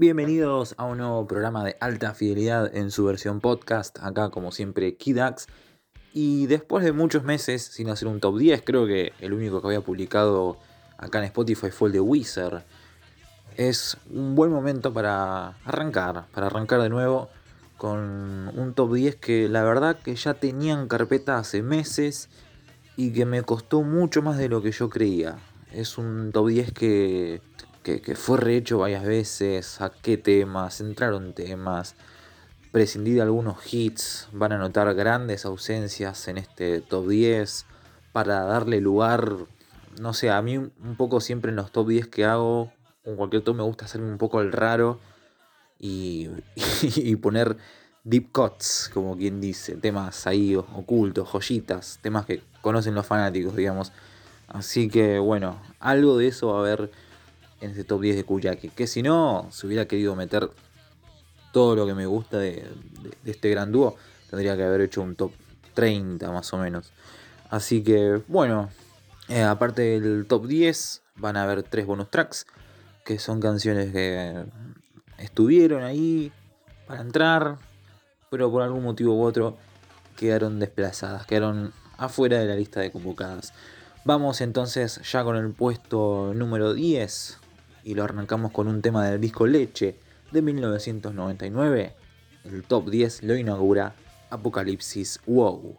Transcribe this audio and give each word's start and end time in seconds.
Bienvenidos 0.00 0.74
a 0.78 0.86
un 0.86 0.96
nuevo 0.96 1.26
programa 1.26 1.62
de 1.62 1.76
alta 1.78 2.14
fidelidad 2.14 2.74
en 2.74 2.90
su 2.90 3.04
versión 3.04 3.38
podcast, 3.42 3.98
acá 4.00 4.30
como 4.30 4.50
siempre 4.50 4.96
Kidax. 4.96 5.46
Y 6.14 6.46
después 6.46 6.82
de 6.86 6.92
muchos 6.92 7.22
meses 7.22 7.60
sin 7.60 7.90
hacer 7.90 8.08
un 8.08 8.18
top 8.18 8.38
10, 8.38 8.62
creo 8.62 8.86
que 8.86 9.12
el 9.20 9.34
único 9.34 9.60
que 9.60 9.66
había 9.66 9.82
publicado 9.82 10.56
acá 10.96 11.18
en 11.18 11.24
Spotify 11.24 11.70
fue 11.70 11.88
el 11.88 11.92
de 11.92 12.00
Wizard. 12.00 12.64
Es 13.58 13.98
un 14.08 14.34
buen 14.34 14.50
momento 14.50 14.90
para 14.90 15.48
arrancar, 15.66 16.28
para 16.32 16.46
arrancar 16.46 16.80
de 16.80 16.88
nuevo 16.88 17.28
con 17.76 17.98
un 18.56 18.72
top 18.74 18.94
10 18.94 19.16
que 19.16 19.50
la 19.50 19.62
verdad 19.64 19.98
que 19.98 20.14
ya 20.16 20.32
tenía 20.32 20.72
en 20.72 20.88
carpeta 20.88 21.36
hace 21.36 21.60
meses 21.60 22.30
y 22.96 23.12
que 23.12 23.26
me 23.26 23.42
costó 23.42 23.82
mucho 23.82 24.22
más 24.22 24.38
de 24.38 24.48
lo 24.48 24.62
que 24.62 24.72
yo 24.72 24.88
creía. 24.88 25.36
Es 25.74 25.98
un 25.98 26.32
top 26.32 26.48
10 26.48 26.72
que 26.72 27.42
que, 27.82 28.14
fue 28.14 28.38
rehecho 28.38 28.78
varias 28.78 29.04
veces, 29.04 29.66
saqué 29.66 30.16
temas, 30.16 30.80
entraron 30.80 31.32
temas, 31.32 31.94
prescindí 32.72 33.12
de 33.12 33.22
algunos 33.22 33.72
hits, 33.72 34.28
van 34.32 34.52
a 34.52 34.58
notar 34.58 34.92
grandes 34.94 35.44
ausencias 35.44 36.28
en 36.28 36.38
este 36.38 36.80
top 36.80 37.08
10 37.08 37.66
para 38.12 38.44
darle 38.44 38.80
lugar, 38.80 39.34
no 40.00 40.14
sé, 40.14 40.30
a 40.30 40.40
mí 40.42 40.56
un 40.56 40.96
poco 40.96 41.20
siempre 41.20 41.50
en 41.50 41.56
los 41.56 41.72
top 41.72 41.88
10 41.88 42.08
que 42.08 42.24
hago, 42.24 42.72
con 43.04 43.16
cualquier 43.16 43.42
top 43.42 43.56
me 43.56 43.62
gusta 43.62 43.86
hacerme 43.86 44.10
un 44.10 44.18
poco 44.18 44.40
el 44.40 44.52
raro 44.52 45.00
y, 45.78 46.28
y 46.82 47.16
poner 47.16 47.56
deep 48.04 48.30
cuts, 48.32 48.90
como 48.92 49.16
quien 49.16 49.40
dice, 49.40 49.76
temas 49.76 50.26
ahí 50.26 50.54
ocultos, 50.56 51.28
joyitas, 51.28 51.98
temas 52.02 52.26
que 52.26 52.42
conocen 52.60 52.94
los 52.94 53.06
fanáticos, 53.06 53.56
digamos. 53.56 53.92
Así 54.48 54.88
que 54.88 55.18
bueno, 55.18 55.60
algo 55.78 56.18
de 56.18 56.28
eso 56.28 56.48
va 56.48 56.56
a 56.56 56.60
haber 56.60 56.90
en 57.60 57.70
este 57.70 57.84
top 57.84 58.00
10 58.02 58.16
de 58.16 58.24
Kuyaki. 58.24 58.68
Que 58.70 58.86
si 58.86 59.02
no, 59.02 59.48
se 59.50 59.66
hubiera 59.66 59.86
querido 59.86 60.16
meter 60.16 60.50
todo 61.52 61.76
lo 61.76 61.86
que 61.86 61.94
me 61.94 62.06
gusta 62.06 62.38
de, 62.38 62.64
este 63.24 63.50
gran 63.50 63.72
dúo, 63.72 63.96
tendría 64.28 64.56
que 64.56 64.62
haber 64.62 64.82
hecho 64.82 65.02
un 65.02 65.16
top 65.16 65.32
30 65.74 66.30
más 66.30 66.52
o 66.52 66.58
menos. 66.58 66.92
Así 67.48 67.82
que 67.82 68.22
bueno, 68.28 68.70
eh, 69.28 69.42
aparte 69.42 70.00
del 70.00 70.26
top 70.26 70.46
10, 70.46 71.02
van 71.16 71.36
a 71.36 71.42
haber 71.42 71.62
tres 71.62 71.86
bonus 71.86 72.10
tracks, 72.10 72.46
que 73.04 73.18
son 73.18 73.40
canciones 73.40 73.92
que 73.92 74.44
estuvieron 75.18 75.82
ahí 75.82 76.32
para 76.86 77.00
entrar, 77.00 77.58
pero 78.30 78.50
por 78.50 78.62
algún 78.62 78.84
motivo 78.84 79.14
u 79.14 79.22
otro 79.22 79.56
quedaron 80.16 80.60
desplazadas, 80.60 81.26
quedaron 81.26 81.72
afuera 81.96 82.38
de 82.38 82.46
la 82.46 82.54
lista 82.54 82.80
de 82.80 82.92
convocadas. 82.92 83.52
Vamos 84.04 84.40
entonces 84.40 85.00
ya 85.10 85.24
con 85.24 85.36
el 85.36 85.52
puesto 85.52 86.32
número 86.34 86.72
10 86.72 87.39
y 87.84 87.94
lo 87.94 88.04
arrancamos 88.04 88.52
con 88.52 88.68
un 88.68 88.82
tema 88.82 89.06
del 89.08 89.20
disco 89.20 89.46
Leche 89.46 89.96
de 90.32 90.42
1999. 90.42 91.94
El 92.44 92.62
top 92.64 92.90
10 92.90 93.22
lo 93.24 93.36
inaugura 93.36 93.94
Apocalipsis 94.30 95.20
Wow. 95.26 95.76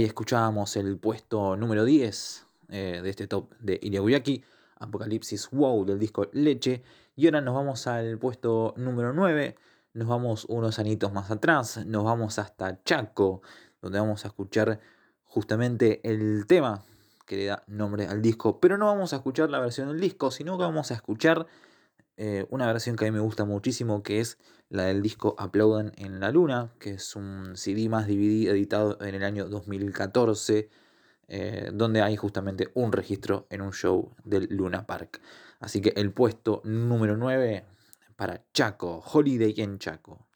Ahí 0.00 0.06
escuchábamos 0.06 0.76
el 0.76 0.96
puesto 0.96 1.58
número 1.58 1.84
10 1.84 2.46
eh, 2.70 3.00
de 3.02 3.10
este 3.10 3.26
top 3.26 3.52
de 3.58 3.78
Iriaguyaki, 3.82 4.42
Apocalipsis 4.78 5.50
Wow 5.50 5.84
del 5.84 5.98
disco 5.98 6.26
Leche. 6.32 6.82
Y 7.16 7.26
ahora 7.26 7.42
nos 7.42 7.54
vamos 7.54 7.86
al 7.86 8.16
puesto 8.16 8.72
número 8.78 9.12
9, 9.12 9.56
nos 9.92 10.08
vamos 10.08 10.46
unos 10.46 10.78
anitos 10.78 11.12
más 11.12 11.30
atrás, 11.30 11.84
nos 11.84 12.02
vamos 12.02 12.38
hasta 12.38 12.82
Chaco, 12.82 13.42
donde 13.82 14.00
vamos 14.00 14.24
a 14.24 14.28
escuchar 14.28 14.80
justamente 15.24 16.00
el 16.02 16.46
tema 16.46 16.82
que 17.26 17.36
le 17.36 17.44
da 17.44 17.62
nombre 17.66 18.06
al 18.06 18.22
disco. 18.22 18.58
Pero 18.58 18.78
no 18.78 18.86
vamos 18.86 19.12
a 19.12 19.16
escuchar 19.16 19.50
la 19.50 19.60
versión 19.60 19.88
del 19.88 20.00
disco, 20.00 20.30
sino 20.30 20.56
que 20.56 20.64
vamos 20.64 20.90
a 20.92 20.94
escuchar 20.94 21.46
eh, 22.22 22.44
una 22.50 22.66
versión 22.66 22.96
que 22.96 23.06
a 23.06 23.08
mí 23.10 23.16
me 23.16 23.22
gusta 23.22 23.46
muchísimo, 23.46 24.02
que 24.02 24.20
es 24.20 24.36
la 24.68 24.84
del 24.84 25.00
disco 25.00 25.34
Aplaudan 25.38 25.92
en 25.96 26.20
la 26.20 26.30
Luna, 26.30 26.70
que 26.78 26.90
es 26.90 27.16
un 27.16 27.56
CD 27.56 27.88
más 27.88 28.06
DVD 28.06 28.50
editado 28.50 28.98
en 29.00 29.14
el 29.14 29.24
año 29.24 29.48
2014, 29.48 30.68
eh, 31.28 31.70
donde 31.72 32.02
hay 32.02 32.16
justamente 32.16 32.70
un 32.74 32.92
registro 32.92 33.46
en 33.48 33.62
un 33.62 33.72
show 33.72 34.14
del 34.22 34.48
Luna 34.50 34.86
Park. 34.86 35.22
Así 35.60 35.80
que 35.80 35.94
el 35.96 36.12
puesto 36.12 36.60
número 36.62 37.16
9 37.16 37.64
para 38.16 38.44
Chaco, 38.52 39.02
Holiday 39.02 39.54
en 39.56 39.78
Chaco. 39.78 40.26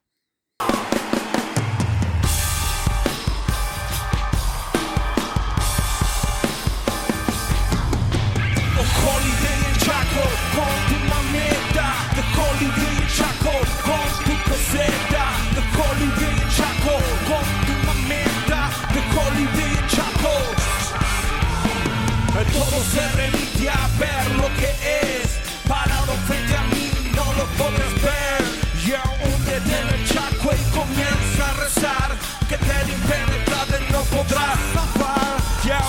A 31.85 32.09
rezar. 32.09 32.17
Que 32.49 32.57
te 32.59 32.93
impenetrable 32.93 33.79
no 33.91 34.03
podrás 34.05 34.59
zafar. 34.73 35.37
Ya 35.65 35.81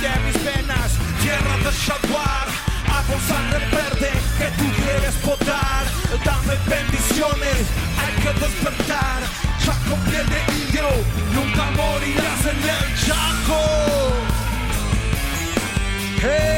de 0.00 0.20
mis 0.26 0.44
venas, 0.44 0.90
tierra 1.22 1.56
de 1.58 1.72
jaguar. 1.72 2.46
Hago 2.94 3.16
sangre 3.28 3.66
verde 3.70 4.10
que 4.38 4.48
tú 4.58 4.66
quieres 4.82 5.14
potar. 5.16 5.84
Dame 6.24 6.56
bendiciones, 6.66 7.66
hay 8.00 8.14
que 8.22 8.32
despertar. 8.40 9.20
Chaco 9.64 9.96
piel 10.08 10.26
de 10.28 10.40
indio, 10.62 10.88
nunca 11.32 11.64
morirás 11.76 12.42
en 12.52 12.60
el 12.76 12.86
chaco. 13.04 13.60
Hey, 16.20 16.53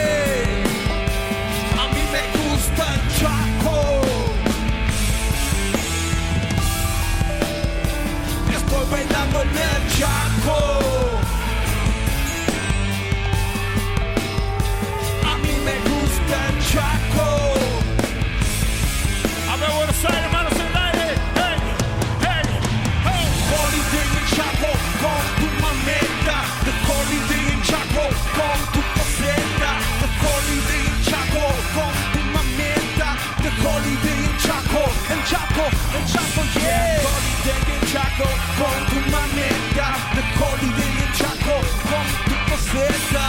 The 33.97 34.09
holiday 34.09 34.25
en 34.25 34.37
Chaco, 34.39 34.85
en 35.09 35.21
Chaco, 35.25 35.65
en 35.97 36.05
Chaco, 36.07 36.43
yeah. 36.61 37.01
Holiday 37.01 37.61
en 37.73 37.83
Chaco 37.93 38.29
con 38.59 38.79
tu 38.91 38.99
mameta. 39.11 39.89
The 40.15 40.23
holiday 40.37 40.93
en 41.03 41.13
Chaco 41.17 41.57
con 41.89 42.07
tu 42.27 42.35
poseta. 42.49 43.25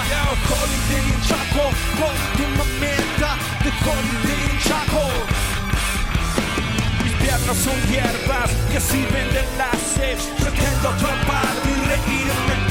Holiday 0.49 1.05
en 1.13 1.21
Chaco 1.23 1.65
con 1.99 2.15
tu 2.35 2.45
mameta. 2.57 3.29
The 3.63 3.71
holiday 3.85 4.39
en 4.49 4.57
Chaco. 4.59 5.05
Mis 7.03 7.13
piernas 7.13 7.57
son 7.57 7.79
hierbas 7.89 8.51
que 8.71 8.79
sirven 8.81 9.29
de 9.33 9.39
enlace. 9.39 10.17
Pretendo 10.37 10.89
atrapar 10.89 11.53
y 11.63 11.75
reírme 11.87 12.66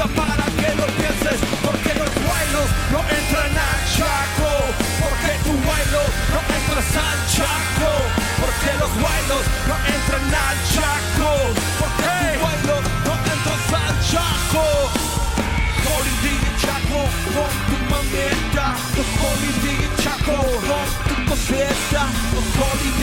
vida 0.00 0.14
para 0.14 0.44
que 0.44 0.74
lo 0.76 0.86
pienses 0.86 1.40
porque 1.64 1.94
los 1.94 2.10
bailos 2.28 2.68
no 2.92 3.00
entran 3.00 3.52
al 3.52 3.80
chaco 3.96 4.50
porque 5.00 5.32
tu 5.44 5.52
bailo 5.68 6.02
no 6.32 6.40
entras 6.56 6.90
al 6.96 7.18
chaco 7.34 7.90
porque 8.40 8.70
los 8.78 8.92
bailos 9.02 9.42
no 9.68 9.76
entran 9.94 10.26
al 10.46 10.56
chaco 10.74 11.30
porque 11.78 12.08
tu 12.20 12.44
bailo 12.44 12.76
no 13.04 13.14
entras 13.32 13.72
al 13.82 13.96
chaco 14.10 14.64
en 16.22 16.56
Chaco 16.60 17.00
con 17.34 17.52
tu 17.66 17.76
mameta. 17.90 18.76
En 18.96 19.96
Chaco 20.02 20.36
con 20.68 20.86
tu 21.08 21.30
coseta. 21.30 22.02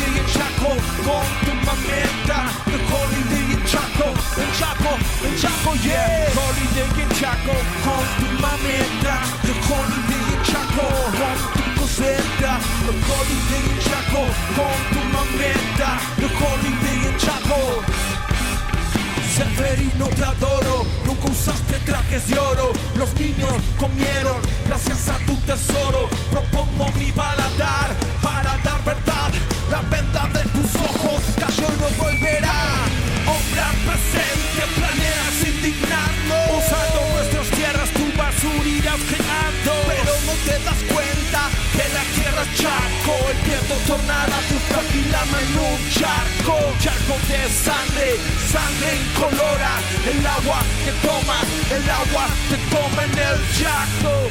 En 0.06 0.26
Chaco 0.34 0.70
con 1.04 1.26
tu 1.46 1.54
mameta. 1.66 2.38
En 2.68 3.66
Chaco, 3.66 4.14
en 4.38 4.52
Chaco, 4.60 4.92
en 5.26 5.42
Chaco, 5.42 5.76
yeah 5.84 6.17
En 7.38 7.44
Chaco 7.44 7.60
con 7.84 8.06
tu 8.18 8.42
mameta 8.42 9.22
The 9.44 9.54
Holiday 9.70 10.24
en 10.34 10.44
Chaco 10.44 10.88
con 11.18 11.38
tu 11.54 11.82
coseta 11.82 12.60
The 12.86 12.94
Holiday 13.08 13.66
en 13.70 13.80
Chaco 13.80 14.24
con 14.56 14.78
tu 14.92 15.02
mameta 15.14 15.90
The 16.18 16.26
Holiday 16.26 17.00
en 17.08 17.18
Chaco 17.18 17.62
Severino 19.36 20.08
te 20.08 20.24
adoro, 20.24 20.86
nunca 21.06 21.26
usaste 21.26 21.78
trajes 21.86 22.28
de 22.28 22.40
oro. 22.40 22.74
Los 22.96 23.14
niños 23.20 23.54
comieron 23.78 24.42
gracias 24.68 25.10
a 25.10 25.18
tu 25.28 25.36
tesoro. 25.42 26.10
Propongo 26.32 26.92
mi 26.98 27.12
paladar 27.12 27.96
para 28.24 28.58
dar 28.64 28.84
verdad. 28.84 29.32
La 29.70 29.82
venda 29.82 30.28
de 30.34 30.44
tus 30.50 30.76
ojos 30.82 31.22
cayó 31.38 31.68
y 31.68 31.80
no 31.80 32.04
volverá. 32.04 32.64
Hombre 33.28 33.62
al 33.62 33.76
presente, 33.86 34.64
planeas 34.76 35.07
no 40.28 40.34
te 40.44 40.56
das 40.66 40.82
cuenta 40.94 41.42
que 41.72 41.86
la 41.96 42.04
tierra 42.16 42.42
es 42.44 42.52
chaco. 42.60 43.14
El 43.32 43.40
viento 43.48 43.76
tornará 43.88 44.38
tu 44.50 44.58
fragilama 44.70 45.38
en 45.40 45.52
un 45.70 45.80
charco. 45.98 46.56
Charco 46.84 47.16
de 47.30 47.42
sangre, 47.66 48.10
sangre 48.52 48.90
incolora. 49.04 49.74
El 50.12 50.20
agua 50.38 50.60
que 50.84 50.92
toma, 51.08 51.40
el 51.76 51.86
agua 52.02 52.26
que 52.50 52.58
toma 52.76 53.02
en 53.08 53.14
el 53.30 53.40
oh. 54.06 54.28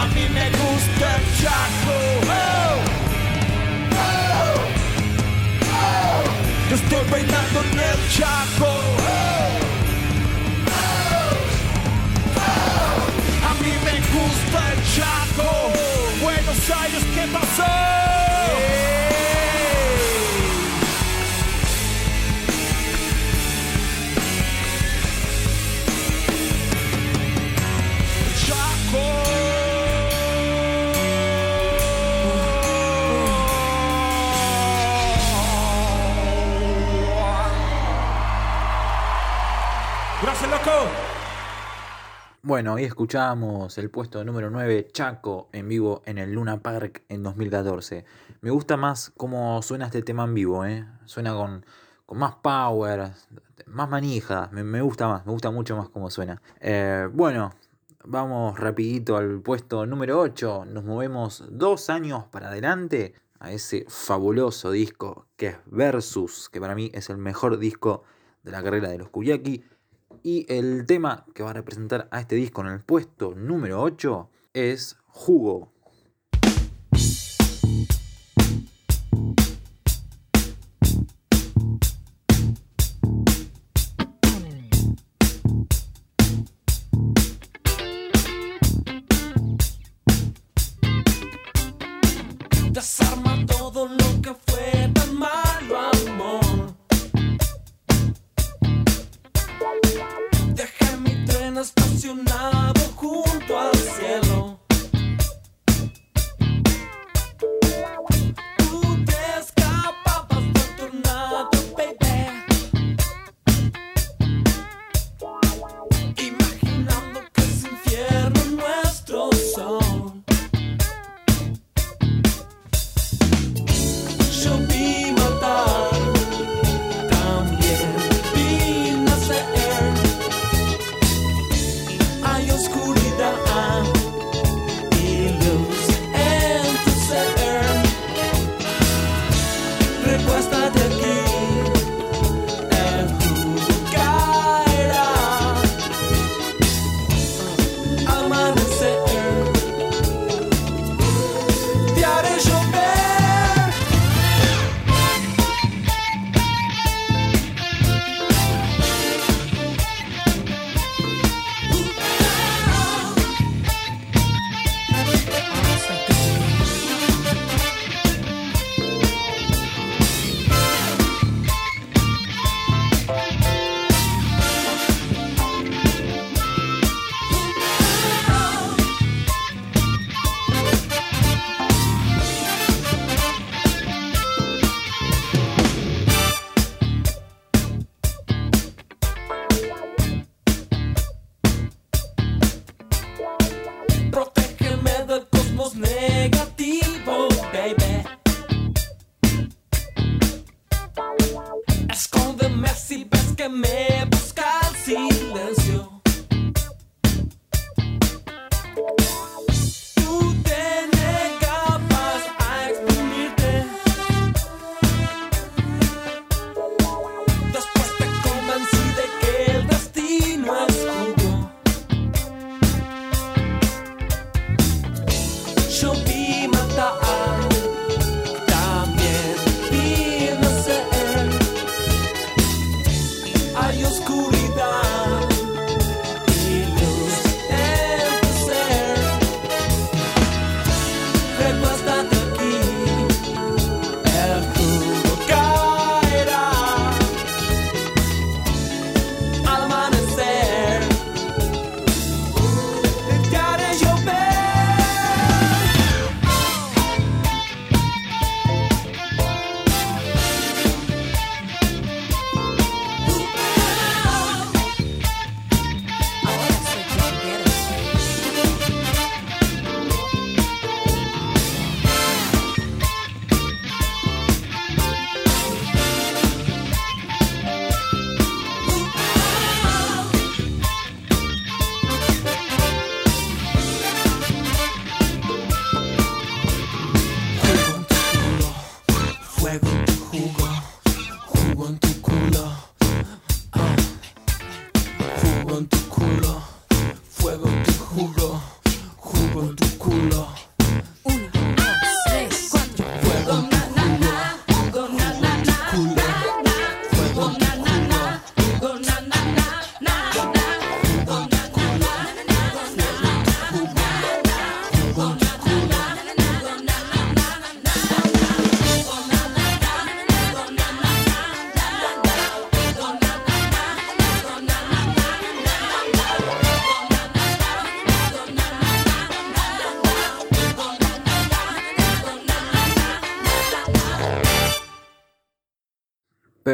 A 0.00 0.04
mí 0.14 0.24
me 0.36 0.46
gusta 0.50 1.06
el 1.16 1.24
oh, 1.88 2.00
oh. 2.28 2.82
Estoy 6.74 7.04
bailando 7.10 7.58
en 7.72 7.78
el 7.90 8.00
chaco. 8.16 8.71
Chaco. 14.94 15.72
Buenos 16.20 16.70
Aires, 16.70 17.02
¿qué 17.14 17.26
pasó? 17.32 18.01
Bueno, 42.44 42.74
hoy 42.74 42.82
escuchamos 42.82 43.78
el 43.78 43.88
puesto 43.88 44.24
número 44.24 44.50
9, 44.50 44.88
Chaco, 44.92 45.48
en 45.52 45.68
vivo 45.68 46.02
en 46.06 46.18
el 46.18 46.32
Luna 46.32 46.60
Park 46.60 47.04
en 47.08 47.22
2014. 47.22 48.04
Me 48.40 48.50
gusta 48.50 48.76
más 48.76 49.12
cómo 49.16 49.62
suena 49.62 49.84
este 49.86 50.02
tema 50.02 50.24
en 50.24 50.34
vivo, 50.34 50.66
¿eh? 50.66 50.84
Suena 51.04 51.34
con, 51.34 51.64
con 52.04 52.18
más 52.18 52.34
power, 52.42 53.12
más 53.66 53.88
manija, 53.88 54.48
me, 54.50 54.82
gusta 54.82 55.06
más, 55.06 55.24
me 55.24 55.30
gusta 55.30 55.52
mucho 55.52 55.76
más 55.76 55.88
cómo 55.88 56.10
suena. 56.10 56.42
Eh, 56.58 57.08
bueno, 57.12 57.52
vamos 58.02 58.58
rapidito 58.58 59.16
al 59.16 59.40
puesto 59.40 59.86
número 59.86 60.18
8, 60.18 60.64
nos 60.64 60.82
movemos 60.82 61.44
dos 61.48 61.90
años 61.90 62.24
para 62.24 62.48
adelante 62.48 63.14
a 63.38 63.52
ese 63.52 63.86
fabuloso 63.86 64.72
disco 64.72 65.28
que 65.36 65.46
es 65.46 65.56
Versus, 65.66 66.48
que 66.48 66.60
para 66.60 66.74
mí 66.74 66.90
es 66.92 67.08
el 67.08 67.18
mejor 67.18 67.58
disco 67.58 68.02
de 68.42 68.50
la 68.50 68.64
carrera 68.64 68.88
de 68.88 68.98
los 68.98 69.10
Kuyaki. 69.10 69.62
Y 70.22 70.46
el 70.48 70.86
tema 70.86 71.26
que 71.34 71.42
va 71.42 71.50
a 71.50 71.54
representar 71.54 72.08
a 72.12 72.20
este 72.20 72.36
disco 72.36 72.60
en 72.60 72.68
el 72.68 72.80
puesto 72.80 73.34
número 73.34 73.82
8 73.82 74.30
es 74.54 74.96
Jugo. 75.08 75.71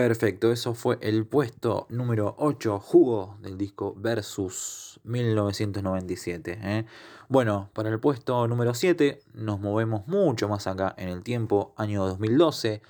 Perfecto, 0.08 0.50
eso 0.50 0.72
fue 0.72 0.96
el 1.02 1.26
puesto 1.26 1.86
número 1.90 2.34
8, 2.38 2.80
jugo 2.80 3.36
del 3.42 3.58
disco 3.58 3.94
Versus 3.94 5.00
1997. 5.04 6.58
¿eh? 6.62 6.86
Bueno, 7.28 7.68
para 7.74 7.90
el 7.90 8.00
puesto 8.00 8.48
número 8.48 8.72
7 8.72 9.20
nos 9.34 9.60
movemos 9.60 10.06
mucho 10.08 10.48
más 10.48 10.66
acá 10.66 10.94
en 10.96 11.10
el 11.10 11.22
tiempo, 11.22 11.74
año 11.76 12.06
2012. 12.06 12.80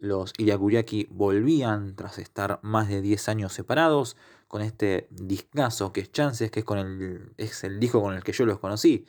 Los 0.00 0.34
Iriakuriaki 0.36 1.08
volvían 1.10 1.96
tras 1.96 2.18
estar 2.18 2.60
más 2.60 2.88
de 2.88 3.00
10 3.00 3.30
años 3.30 3.54
separados 3.54 4.18
con 4.46 4.60
este 4.60 5.08
discazo 5.08 5.94
que 5.94 6.02
es 6.02 6.12
Chances, 6.12 6.50
que 6.50 6.60
es, 6.60 6.66
con 6.66 6.76
el, 6.76 7.32
es 7.38 7.64
el 7.64 7.80
disco 7.80 8.02
con 8.02 8.14
el 8.14 8.22
que 8.22 8.32
yo 8.32 8.44
los 8.44 8.58
conocí. 8.58 9.06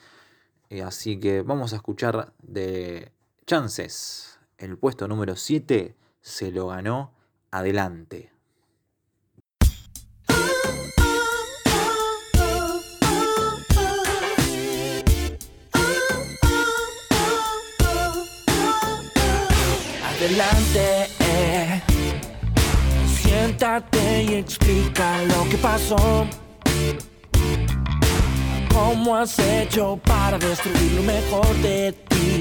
Eh, 0.69 0.83
así 0.83 1.19
que 1.19 1.41
vamos 1.41 1.73
a 1.73 1.75
escuchar 1.75 2.31
de 2.41 3.11
Chances. 3.45 4.39
El 4.57 4.77
puesto 4.77 5.05
número 5.09 5.35
7 5.35 5.97
se 6.21 6.51
lo 6.53 6.67
ganó 6.67 7.19
adelante. 7.51 8.31
Adelante, 20.03 21.07
eh. 21.19 21.81
siéntate 23.21 24.23
y 24.23 24.33
explica 24.35 25.21
lo 25.23 25.49
que 25.49 25.57
pasó. 25.57 26.27
¿Cómo 28.73 29.15
has 29.17 29.37
hecho 29.39 29.99
para 30.03 30.37
destruir 30.37 30.91
lo 30.93 31.03
mejor 31.03 31.53
de 31.57 31.91
ti? 31.91 32.40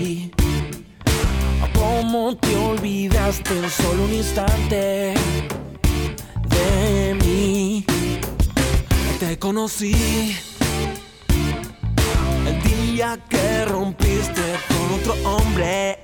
¿Cómo 1.80 2.36
te 2.36 2.54
olvidaste 2.56 3.56
en 3.58 3.70
solo 3.70 4.04
un 4.04 4.12
instante 4.12 5.14
de 6.50 7.16
mí? 7.24 7.86
Te 9.18 9.38
conocí 9.38 10.36
el 12.46 12.62
día 12.62 13.18
que 13.30 13.64
rompiste 13.64 14.42
con 14.68 15.00
otro 15.00 15.30
hombre. 15.30 16.00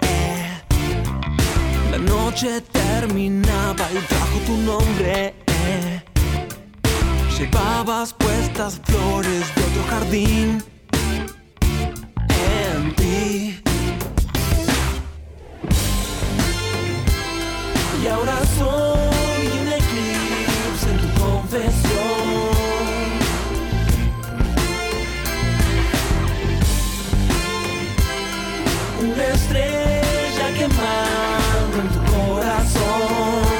La 1.91 1.99
noche 1.99 2.63
terminaba 2.63 3.87
y 3.93 3.99
trajo 4.07 4.39
tu 4.47 4.57
nombre. 4.57 5.35
Llevabas 7.39 8.15
puestas 8.15 8.81
flores 8.87 9.55
de 9.55 9.63
otro 9.63 9.83
jardín 9.91 10.76
Ahora 18.09 18.39
soy 18.57 19.47
un 19.61 19.69
eclipse 19.69 20.91
en 20.91 20.99
tu 21.01 21.09
confesión. 21.21 21.97
Una 29.03 29.25
estrella 29.35 30.47
quemando 30.57 31.77
en 31.83 31.89
tu 31.89 32.01
corazón. 32.13 33.59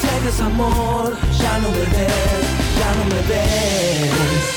Si 0.00 0.06
hay 0.06 0.20
desamor, 0.24 1.16
ya 1.38 1.58
no 1.58 1.70
me 1.70 1.84
ves, 1.96 2.46
ya 2.78 2.90
no 2.98 3.04
me 3.04 3.20
ves. 3.28 4.48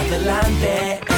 Adelante. 0.00 1.09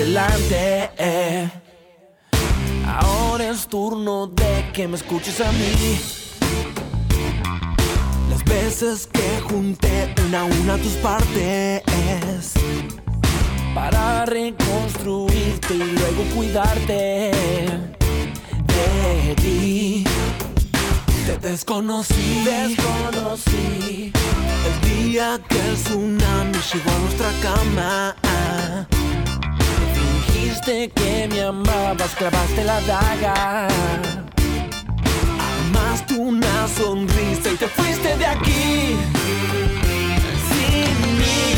Adelante, 0.00 0.90
eh. 0.96 1.50
ahora 2.86 3.50
es 3.50 3.68
turno 3.68 4.28
de 4.28 4.70
que 4.72 4.88
me 4.88 4.96
escuches 4.96 5.42
a 5.42 5.52
mí. 5.52 6.00
Las 8.30 8.42
veces 8.44 9.06
que 9.06 9.42
junté 9.42 10.14
una 10.26 10.40
a 10.40 10.44
una 10.44 10.78
tus 10.78 10.94
partes 11.02 11.82
para 13.74 14.24
reconstruirte 14.24 15.74
y 15.74 15.78
luego 15.78 16.24
cuidarte 16.34 17.30
de 18.72 19.34
ti. 19.36 20.04
Te 21.26 21.36
desconocí, 21.46 22.42
desconocí 22.46 24.12
el 24.64 24.88
día 24.88 25.38
que 25.46 25.58
el 25.58 25.74
tsunami 25.74 26.58
llegó 26.72 26.90
a 26.90 26.98
nuestra 27.00 27.32
cama. 27.42 28.16
Que 30.50 31.28
me 31.30 31.42
amabas, 31.42 32.14
clavaste 32.16 32.64
la 32.64 32.80
daga. 32.80 33.68
Amaste 35.68 36.14
una 36.14 36.66
sonrisa 36.68 37.52
y 37.52 37.56
te 37.56 37.68
fuiste 37.68 38.16
de 38.16 38.26
aquí. 38.26 38.96
Sin 40.50 41.18
mí. 41.18 41.54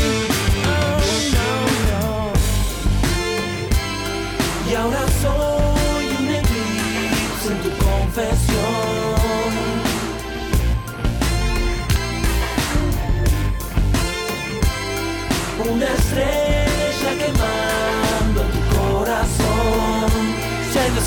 Oh. 1.97 2.31
Y 4.69 4.75
ahora 4.75 5.05
soy 5.21 5.62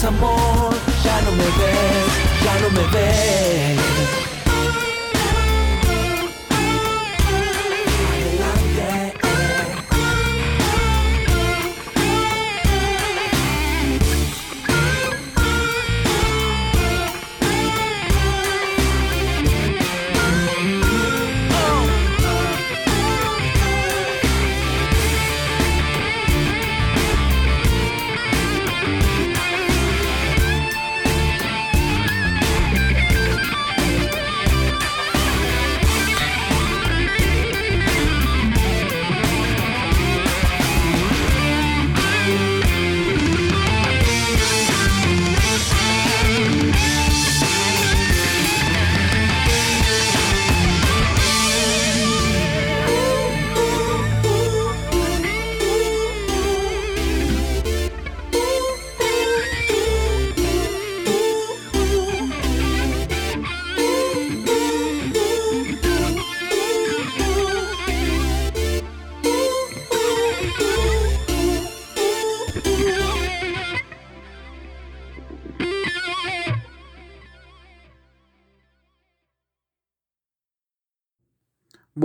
Desamor, 0.07 0.73
ya 1.03 1.21
no 1.23 1.33
me 1.33 1.45
ves, 1.45 2.45
ya 2.45 2.61
no 2.61 2.71
me 2.71 2.87
ves. 2.93 3.86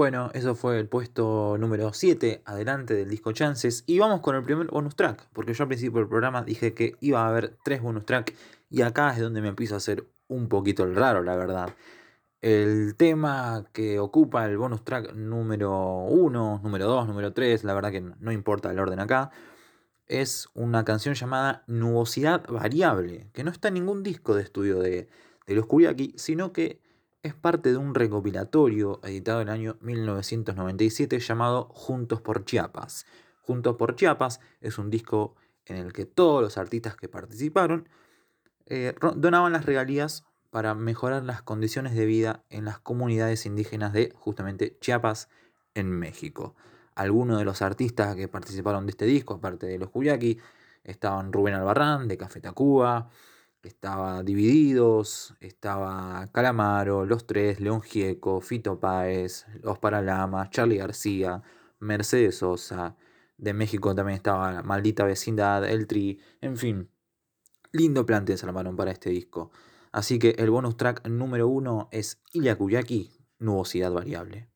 Bueno, 0.01 0.31
eso 0.33 0.55
fue 0.55 0.79
el 0.79 0.87
puesto 0.87 1.57
número 1.59 1.93
7, 1.93 2.41
adelante 2.45 2.95
del 2.95 3.07
disco 3.07 3.33
Chances. 3.33 3.83
Y 3.85 3.99
vamos 3.99 4.21
con 4.21 4.35
el 4.35 4.41
primer 4.41 4.65
bonus 4.65 4.95
track, 4.95 5.27
porque 5.31 5.53
yo 5.53 5.65
al 5.65 5.67
principio 5.67 5.99
del 5.99 6.09
programa 6.09 6.41
dije 6.41 6.73
que 6.73 6.95
iba 7.01 7.23
a 7.23 7.27
haber 7.27 7.55
tres 7.63 7.83
bonus 7.83 8.07
track, 8.07 8.33
y 8.67 8.81
acá 8.81 9.13
es 9.13 9.19
donde 9.19 9.41
me 9.41 9.49
empiezo 9.49 9.75
a 9.75 9.77
hacer 9.77 10.07
un 10.27 10.49
poquito 10.49 10.85
el 10.85 10.95
raro, 10.95 11.21
la 11.21 11.35
verdad. 11.35 11.75
El 12.41 12.95
tema 12.95 13.63
que 13.73 13.99
ocupa 13.99 14.43
el 14.47 14.57
bonus 14.57 14.83
track 14.83 15.13
número 15.13 16.05
1, 16.05 16.61
número 16.63 16.87
2, 16.87 17.07
número 17.07 17.31
3, 17.31 17.63
la 17.63 17.75
verdad 17.75 17.91
que 17.91 18.01
no 18.01 18.31
importa 18.31 18.71
el 18.71 18.79
orden 18.79 18.99
acá, 18.99 19.29
es 20.07 20.49
una 20.55 20.83
canción 20.83 21.13
llamada 21.13 21.63
Nubosidad 21.67 22.47
Variable, 22.47 23.29
que 23.33 23.43
no 23.43 23.51
está 23.51 23.67
en 23.67 23.75
ningún 23.75 24.01
disco 24.01 24.33
de 24.33 24.41
estudio 24.41 24.79
de, 24.79 25.09
de 25.45 25.53
los 25.53 25.67
Kuriaki, 25.67 26.15
sino 26.17 26.53
que 26.53 26.80
es 27.23 27.35
parte 27.35 27.71
de 27.71 27.77
un 27.77 27.93
recopilatorio 27.93 28.99
editado 29.03 29.41
en 29.41 29.49
el 29.49 29.53
año 29.53 29.77
1997 29.81 31.19
llamado 31.19 31.65
Juntos 31.65 32.21
por 32.21 32.45
Chiapas. 32.45 33.05
Juntos 33.41 33.75
por 33.75 33.95
Chiapas 33.95 34.39
es 34.59 34.77
un 34.77 34.89
disco 34.89 35.35
en 35.65 35.77
el 35.77 35.93
que 35.93 36.05
todos 36.05 36.41
los 36.41 36.57
artistas 36.57 36.95
que 36.95 37.07
participaron 37.07 37.87
eh, 38.65 38.95
donaban 39.15 39.51
las 39.51 39.65
regalías 39.65 40.25
para 40.49 40.73
mejorar 40.73 41.23
las 41.23 41.43
condiciones 41.43 41.95
de 41.95 42.05
vida 42.05 42.43
en 42.49 42.65
las 42.65 42.79
comunidades 42.79 43.45
indígenas 43.45 43.93
de 43.93 44.11
justamente 44.15 44.77
Chiapas 44.81 45.29
en 45.75 45.91
México. 45.91 46.55
Algunos 46.95 47.37
de 47.37 47.45
los 47.45 47.61
artistas 47.61 48.15
que 48.15 48.27
participaron 48.27 48.85
de 48.85 48.91
este 48.91 49.05
disco, 49.05 49.35
aparte 49.35 49.67
de 49.67 49.77
los 49.77 49.91
Cuyaki, 49.91 50.39
estaban 50.83 51.31
Rubén 51.31 51.53
Albarrán 51.53 52.07
de 52.07 52.17
Café 52.17 52.41
Tacuba, 52.41 53.09
estaba 53.63 54.23
Divididos, 54.23 55.35
estaba 55.39 56.29
Calamaro, 56.31 57.05
Los 57.05 57.27
Tres, 57.27 57.59
León 57.59 57.81
Gieco, 57.81 58.41
Fito 58.41 58.79
Páez, 58.79 59.45
Los 59.61 59.79
Paralamas, 59.79 60.49
Charlie 60.49 60.77
García, 60.77 61.43
Mercedes 61.79 62.37
Sosa, 62.37 62.95
de 63.37 63.53
México 63.53 63.95
también 63.95 64.17
estaba 64.17 64.61
Maldita 64.61 65.03
Vecindad, 65.03 65.67
El 65.67 65.87
Tri, 65.87 66.19
en 66.41 66.57
fin, 66.57 66.89
lindo 67.71 68.05
plantel 68.05 68.37
se 68.37 68.45
armaron 68.45 68.75
para 68.75 68.91
este 68.91 69.09
disco. 69.09 69.51
Así 69.91 70.19
que 70.19 70.35
el 70.37 70.49
bonus 70.49 70.77
track 70.77 71.07
número 71.07 71.47
uno 71.47 71.89
es 71.91 72.21
Ilya 72.33 72.57
Kuyaki, 72.57 73.11
Nubosidad 73.39 73.91
Variable. 73.91 74.50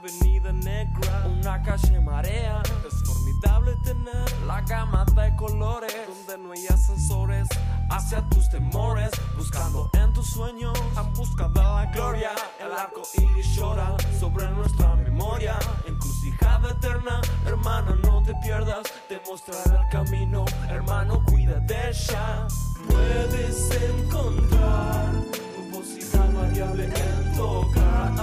Avenida 0.00 0.52
negra, 0.52 1.26
una 1.26 1.62
calle 1.62 2.00
marea. 2.00 2.62
Es 2.86 3.02
formidable 3.04 3.76
tener 3.84 4.40
la 4.46 4.62
gama 4.62 5.04
de 5.04 5.36
colores, 5.36 5.94
donde 6.08 6.38
no 6.42 6.52
hay 6.52 6.66
ascensores. 6.68 7.46
Hacia 7.90 8.22
tus 8.30 8.48
temores, 8.48 9.10
buscando 9.36 9.90
en 9.94 10.12
tus 10.12 10.26
sueños, 10.28 10.78
en 10.96 11.12
busca 11.14 11.48
de 11.48 11.60
la 11.60 11.90
gloria. 11.92 12.30
El 12.58 12.72
arco 12.72 13.02
iris 13.14 13.54
llora 13.54 13.94
sobre 14.18 14.48
nuestra 14.50 14.94
memoria, 14.96 15.58
encrucijada 15.86 16.70
eterna, 16.70 17.20
hermano, 17.44 17.96
no 17.96 18.22
te 18.22 18.34
pierdas, 18.36 18.84
te 19.08 19.20
mostrará 19.28 19.82
el 19.82 19.88
camino, 19.90 20.44
hermano, 20.68 21.22
cuida 21.26 21.58
de 21.60 21.90
ella. 21.90 22.46
Puedes 22.88 23.70
encontrar 23.82 25.12
tu 25.56 25.78
posibilidad 25.78 26.32
variable 26.32 26.84
en 26.84 27.36
tocar 27.36 28.20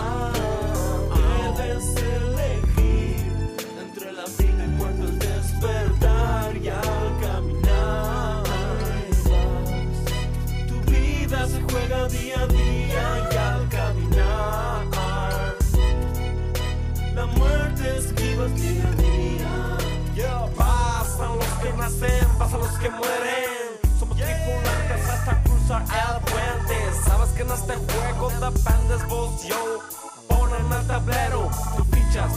que 21.61 21.73
nacen, 21.73 22.27
pasan 22.37 22.59
los 22.59 22.77
que 22.77 22.89
mueren. 22.89 23.79
Somos 23.99 24.17
tripulantes 24.17 25.09
hasta 25.09 25.43
cruzar 25.43 25.83
el 25.83 26.21
puente. 26.21 26.75
Sabes 27.05 27.29
que 27.31 27.41
en 27.41 27.51
este 27.51 27.75
juego 27.75 28.29
dependes 28.29 29.07
vos, 29.07 29.43
yo 29.43 30.06
en 30.55 30.73
el 30.73 30.87
tablero, 30.87 31.49
tus 31.75 31.87
fichas. 31.87 32.31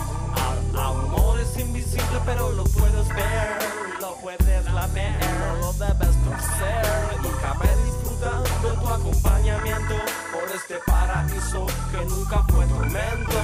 Amor 0.77 1.39
es 1.41 1.59
invisible, 1.59 2.21
pero 2.25 2.51
lo 2.53 2.65
puedes 2.65 3.09
ver, 3.09 3.59
lo 4.01 4.15
puedes 4.17 4.73
lamer, 4.73 5.19
lo 5.61 5.73
debes 5.75 6.17
torcer. 6.25 6.83
Y 7.23 7.43
cabe 7.43 7.69
disfrutar 7.85 8.43
de 8.63 8.71
tu 8.81 8.89
acompañamiento 8.89 9.95
por 10.33 10.51
este 10.55 10.77
paraíso 10.87 11.67
que 11.91 12.05
nunca 12.07 12.45
fue 12.49 12.67
tormento. 12.67 13.39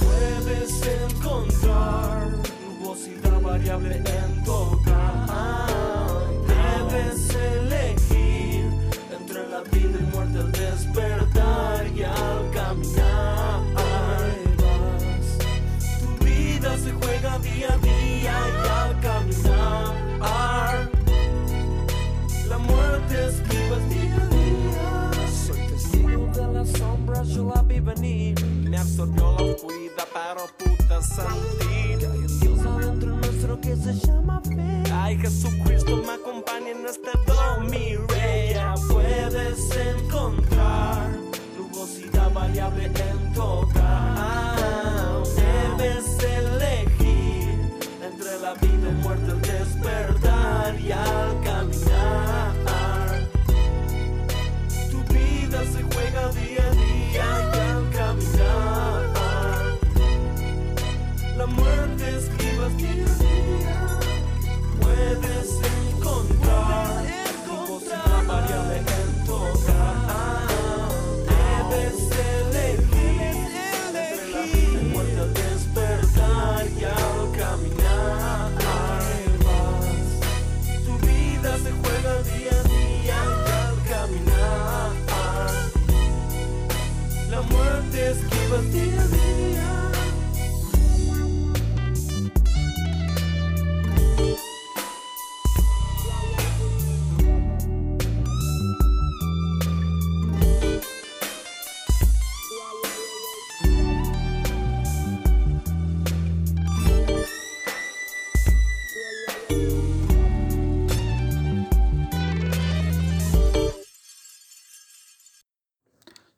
Puedes 0.00 0.86
encontrar 0.86 2.28
nubosidad 2.80 3.40
variable 3.40 3.96
en 3.96 4.44
tocar. 4.44 5.26
Debes 6.46 7.34
elegir 7.34 8.70
entre 9.18 9.48
la 9.48 9.60
vida 9.62 9.98
y 9.98 10.02
muerte 10.14 10.38
al 10.38 10.52
despertar 10.52 11.86
y 11.94 12.02
al 12.04 12.50
sentir 31.10 31.98
que 31.98 32.06
hay 32.06 32.18
un 32.18 32.40
Dios 32.40 32.66
adentro 32.66 33.16
nuestro 33.16 33.60
que 33.60 33.76
se 33.76 33.94
llama 33.94 34.40
fe. 34.42 34.92
Ay, 34.92 35.18
Jesucristo 35.18 35.96
me 36.06 36.12
acompaña 36.12 36.70
en 36.70 36.86
este 36.86 37.10
dormir. 37.26 38.00
Ya 38.52 38.74
puedes 38.88 39.76
encontrar 39.76 41.10
nubosidad 41.58 42.32
variable 42.32 42.86
en 42.86 43.32
tocar. 43.32 44.56
Debes 45.78 46.20
la 48.42 48.54
vida 48.54 48.88
y 48.88 49.02
muerte 49.02 49.30
al 49.30 49.42
despertar 49.42 50.80
y 50.80 50.92
al 50.92 51.40
caminar. 51.42 52.39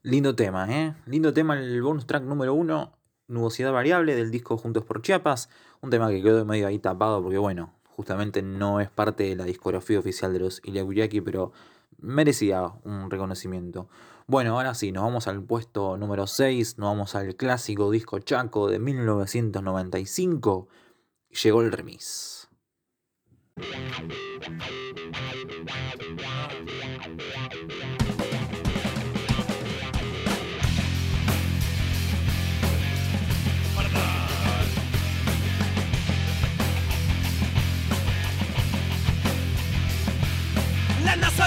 Lindo 0.04 0.34
tema, 0.34 0.66
¿eh? 0.68 0.96
Lindo 1.06 1.32
tema 1.32 1.56
el 1.56 1.80
bonus 1.80 2.08
track 2.08 2.24
número 2.24 2.54
uno, 2.54 2.98
Nubosidad 3.28 3.70
Variable 3.70 4.16
del 4.16 4.32
disco 4.32 4.56
Juntos 4.56 4.84
por 4.84 5.00
Chiapas. 5.00 5.48
Un 5.80 5.90
tema 5.90 6.08
que 6.10 6.20
quedó 6.20 6.44
medio 6.44 6.66
ahí 6.66 6.80
tapado 6.80 7.22
porque, 7.22 7.38
bueno, 7.38 7.72
justamente 7.84 8.42
no 8.42 8.80
es 8.80 8.90
parte 8.90 9.22
de 9.22 9.36
la 9.36 9.44
discografía 9.44 10.00
oficial 10.00 10.32
de 10.32 10.40
los 10.40 10.60
Iliakuyaki, 10.64 11.20
pero 11.20 11.52
merecía 11.98 12.72
un 12.82 13.12
reconocimiento. 13.12 13.88
Bueno, 14.26 14.56
ahora 14.56 14.74
sí, 14.74 14.90
nos 14.90 15.04
vamos 15.04 15.28
al 15.28 15.40
puesto 15.40 15.96
número 15.96 16.26
6, 16.26 16.78
nos 16.78 16.88
vamos 16.88 17.14
al 17.14 17.36
clásico 17.36 17.88
disco 17.92 18.18
Chaco 18.18 18.68
de 18.68 18.80
1995. 18.80 20.66
Llegó 21.30 21.62
el 21.62 21.70
remis. 21.70 22.48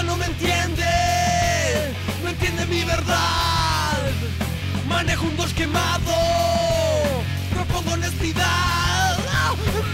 no 0.02 0.16
me 0.16 0.26
entiende, 0.26 0.84
no 2.22 2.28
entiende 2.28 2.66
mi 2.66 2.84
verdad. 2.84 3.98
Manejo 4.88 5.26
un 5.26 5.36
dos 5.36 5.52
quemado, 5.52 6.14
propongo 7.52 7.92
honestidad. 7.92 9.18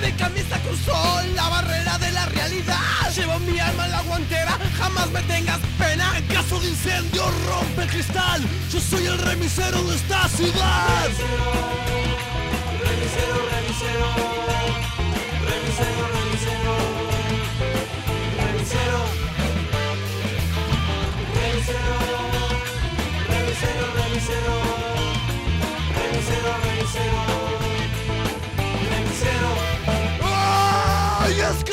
Mi 0.03 0.13
camisa 0.13 0.59
cruzó 0.59 1.23
la 1.35 1.49
barrera 1.49 1.99
de 1.99 2.11
la 2.11 2.27
realidad. 2.27 2.79
Llevo 3.15 3.39
mi 3.41 3.59
alma 3.61 3.85
en 3.87 3.93
la 3.93 4.03
guantera, 4.03 4.59
jamás 4.77 5.11
me 5.11 5.23
tengas 5.23 5.61
pena. 5.79 6.13
En 6.17 6.27
caso 6.27 6.59
de 6.61 6.69
incendio 6.69 7.23
rompe 7.49 7.83
el 7.83 7.89
cristal. 7.89 8.43
Yo 8.73 8.81
soy 8.81 9.07
el 9.07 9.19
remisero 9.19 9.83
de 9.85 9.97
esta 9.97 10.29
ciudad. 10.29 11.09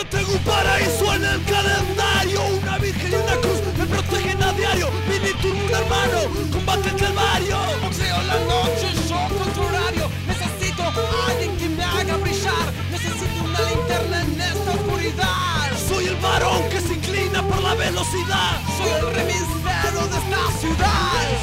Tengo 0.06 0.32
un 0.32 0.44
paraíso 0.44 1.14
en 1.14 1.26
el 1.26 1.44
calendario, 1.44 2.46
una 2.62 2.78
virgen 2.78 3.12
y 3.12 3.16
una 3.16 3.36
cruz 3.38 3.60
me 3.78 3.86
protegen 3.86 4.44
a 4.44 4.54
diario. 4.54 4.90
Mini 5.08 5.34
turno, 5.42 5.64
un 5.64 5.74
hermano, 5.74 6.20
combate 6.52 6.90
calvario. 6.96 7.58
Boxeo 7.82 8.22
la 8.24 8.40
noche, 8.52 8.88
yo 9.08 9.38
contra 9.38 9.64
horario. 9.64 10.10
Necesito 10.28 10.84
alguien 11.28 11.58
que 11.58 11.70
me 11.70 11.84
haga 11.84 12.18
brillar. 12.18 12.74
Necesito 12.92 13.44
una 13.44 13.62
linterna 13.62 14.22
en 14.22 14.42
esta 14.42 14.72
oscuridad. 14.72 15.78
Soy 15.88 16.08
el 16.08 16.16
varón 16.18 16.70
que 16.70 16.82
se 16.82 16.94
inclina 16.94 17.42
por 17.44 17.62
la 17.62 17.76
velocidad. 17.76 18.62
Soy 18.78 18.92
el 19.00 19.16
remisero 19.16 20.02
de 20.12 20.18
esta 20.18 20.60
ciudad. 20.60 21.39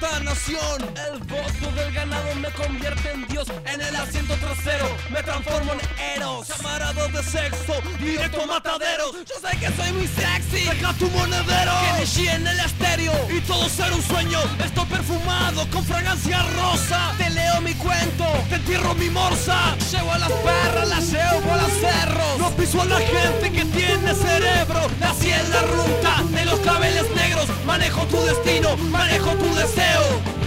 Esta 0.00 0.20
nación. 0.20 0.94
El 1.12 1.18
voto 1.20 1.72
del 1.74 1.92
ganado 1.92 2.34
me 2.36 2.50
convierte 2.50 3.12
en 3.12 3.26
Dios. 3.26 3.46
En 3.66 3.80
el 3.80 3.94
asiento 3.94 4.34
trasero 4.36 4.86
me 5.10 5.22
transformo 5.22 5.72
en 5.72 5.80
Eros. 6.16 6.48
Camarado 6.48 7.08
de 7.08 7.22
sexo, 7.22 7.74
directo 7.98 8.42
a 8.42 8.46
mataderos. 8.46 9.12
Yo 9.28 9.34
sé 9.46 9.56
que 9.58 9.66
soy 9.66 9.92
muy 9.92 10.06
sexy. 10.06 10.68
Deja 10.68 10.92
tu 10.94 11.08
monedero. 11.10 11.72
Kenichi 11.94 12.28
en 12.28 12.46
el 12.46 12.60
estéreo. 12.60 13.12
Y 13.30 13.40
todo 13.42 13.68
será 13.68 13.94
un 13.94 14.02
sueño. 14.02 14.40
Estoy 14.64 14.86
perfumado 14.86 15.68
con 15.70 15.84
fragancia 15.84 16.42
rosa. 16.56 17.12
Te 17.18 17.28
leo 17.30 17.60
mi 17.60 17.74
cuento, 17.74 18.24
te 18.48 18.54
entierro 18.56 18.94
mi 18.94 19.10
morsa. 19.10 19.76
Llevo 19.90 20.12
a 20.12 20.18
las 20.18 20.32
perras, 20.32 20.88
las 20.88 21.12
llevo 21.12 21.52
a 21.52 21.56
los 21.56 21.72
cerros. 21.72 22.38
No 22.38 22.50
piso 22.56 22.80
a 22.80 22.86
la 22.86 23.00
gente 23.00 23.52
que 23.52 23.64
tiene 23.66 24.14
cerebro. 24.14 24.80
Nací 24.98 25.30
en 25.30 25.50
la 25.50 25.62
ruta 25.62 26.22
de 26.30 26.44
los 26.46 26.58
claveles 26.60 27.04
negros. 27.14 27.46
Manejo 27.66 28.06
tu 28.06 28.20
destino, 28.22 28.76
manejo 28.76 29.30
tu 29.34 29.54
deseo. 29.54 29.89
Valeu! 29.90 30.39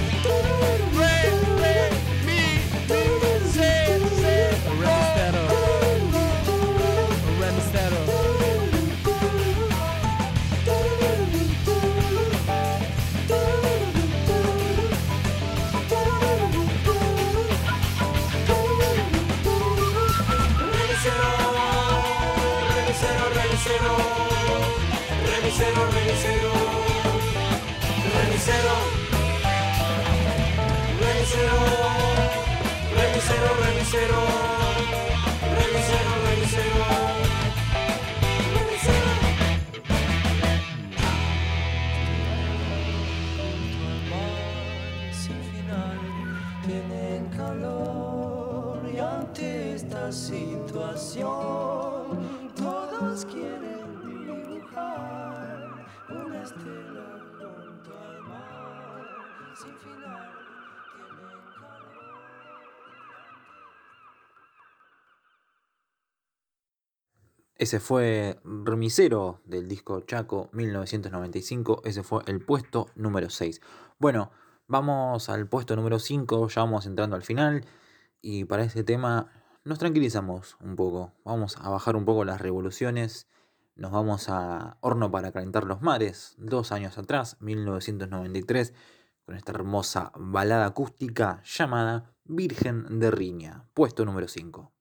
Ese 67.63 67.79
fue 67.79 68.41
Remisero 68.43 69.39
del 69.45 69.69
disco 69.69 70.01
Chaco 70.01 70.49
1995. 70.51 71.82
Ese 71.86 72.03
fue 72.03 72.21
el 72.27 72.43
puesto 72.43 72.88
número 72.95 73.29
6. 73.29 73.62
Bueno, 73.99 74.32
vamos 74.67 75.29
al 75.29 75.47
puesto 75.47 75.77
número 75.77 75.97
5. 75.97 76.49
Ya 76.49 76.62
vamos 76.62 76.86
entrando 76.86 77.15
al 77.15 77.23
final. 77.23 77.63
Y 78.21 78.43
para 78.43 78.65
este 78.65 78.84
tema 78.84 79.32
nos 79.63 79.79
tranquilizamos 79.79 80.58
un 80.60 80.75
poco. 80.75 81.13
Vamos 81.23 81.56
a 81.56 81.69
bajar 81.69 81.95
un 81.95 82.03
poco 82.03 82.25
las 82.25 82.41
revoluciones. 82.41 83.27
Nos 83.75 83.91
vamos 83.91 84.29
a 84.29 84.77
Horno 84.81 85.09
para 85.09 85.31
calentar 85.31 85.63
los 85.63 85.81
mares. 85.81 86.36
Dos 86.38 86.71
años 86.71 86.97
atrás, 86.97 87.38
1993. 87.39 88.73
Con 89.25 89.36
esta 89.36 89.51
hermosa 89.51 90.12
balada 90.15 90.65
acústica 90.65 91.41
llamada 91.43 92.13
Virgen 92.25 92.99
de 92.99 93.09
Riña. 93.09 93.65
Puesto 93.73 94.05
número 94.05 94.27
5. 94.27 94.72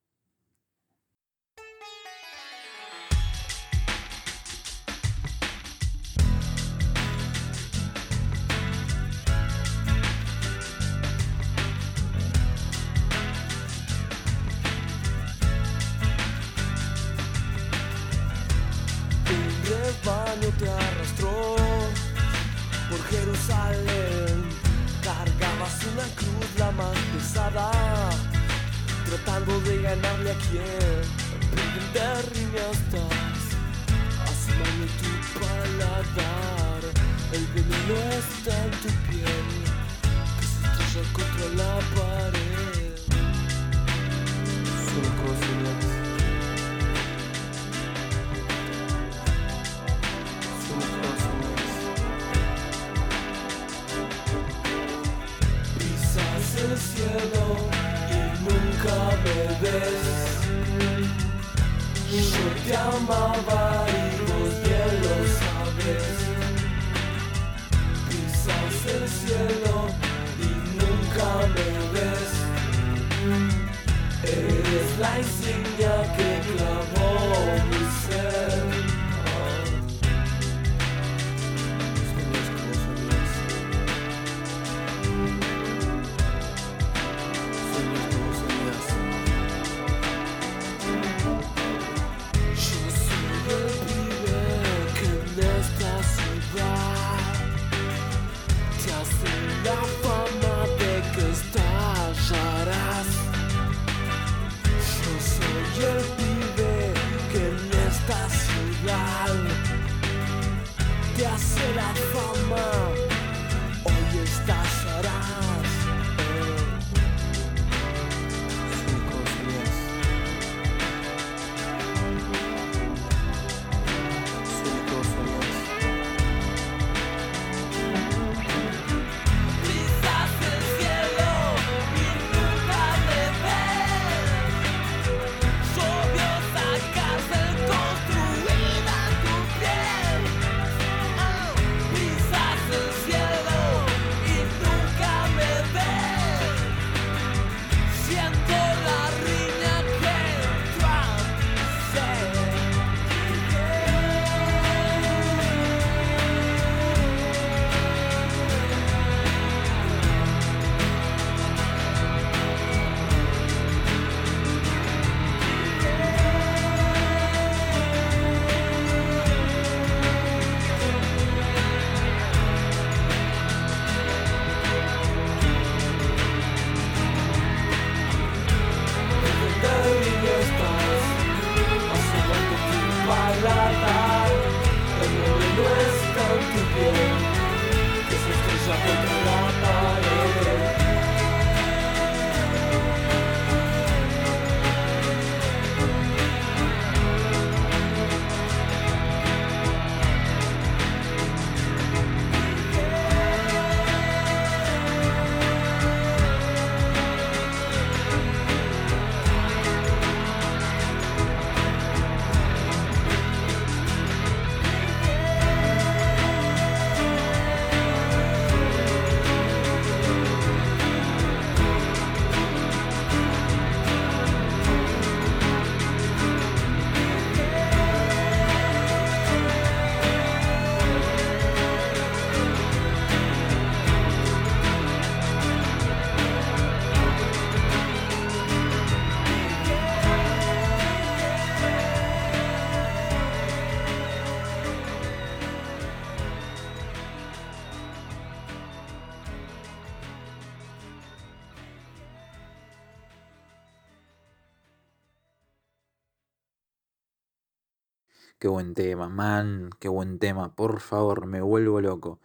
Qué 258.42 258.48
buen 258.48 258.74
tema, 258.74 259.08
man, 259.08 259.70
qué 259.78 259.88
buen 259.88 260.18
tema, 260.18 260.56
por 260.56 260.80
favor, 260.80 261.26
me 261.26 261.40
vuelvo 261.40 261.80
loco. 261.80 262.18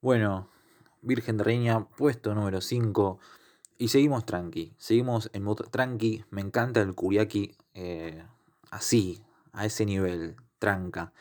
Bueno, 0.00 0.48
Virgen 1.02 1.38
de 1.38 1.42
Reina, 1.42 1.88
puesto 1.88 2.36
número 2.36 2.60
5. 2.60 3.18
Y 3.76 3.88
seguimos 3.88 4.24
tranqui, 4.24 4.74
seguimos 4.78 5.28
en 5.32 5.42
modo 5.42 5.64
tranqui. 5.64 6.24
Me 6.30 6.40
encanta 6.40 6.80
el 6.80 6.94
Kuriaki 6.94 7.56
eh, 7.74 8.24
así, 8.70 9.24
a 9.52 9.66
ese 9.66 9.84
nivel, 9.86 10.36
tranca. 10.60 11.12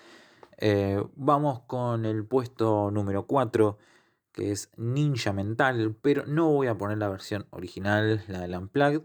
Eh, 0.60 1.04
vamos 1.16 1.62
con 1.62 2.06
el 2.06 2.24
puesto 2.24 2.92
número 2.92 3.26
4, 3.26 3.80
que 4.32 4.52
es 4.52 4.70
Ninja 4.78 5.34
Mental, 5.34 5.96
pero 6.04 6.24
no 6.28 6.52
voy 6.52 6.68
a 6.68 6.78
poner 6.78 7.00
la 7.00 7.10
versión 7.10 7.48
original, 7.50 8.24
la 8.28 8.42
del 8.42 8.56
Unplugged, 8.56 9.02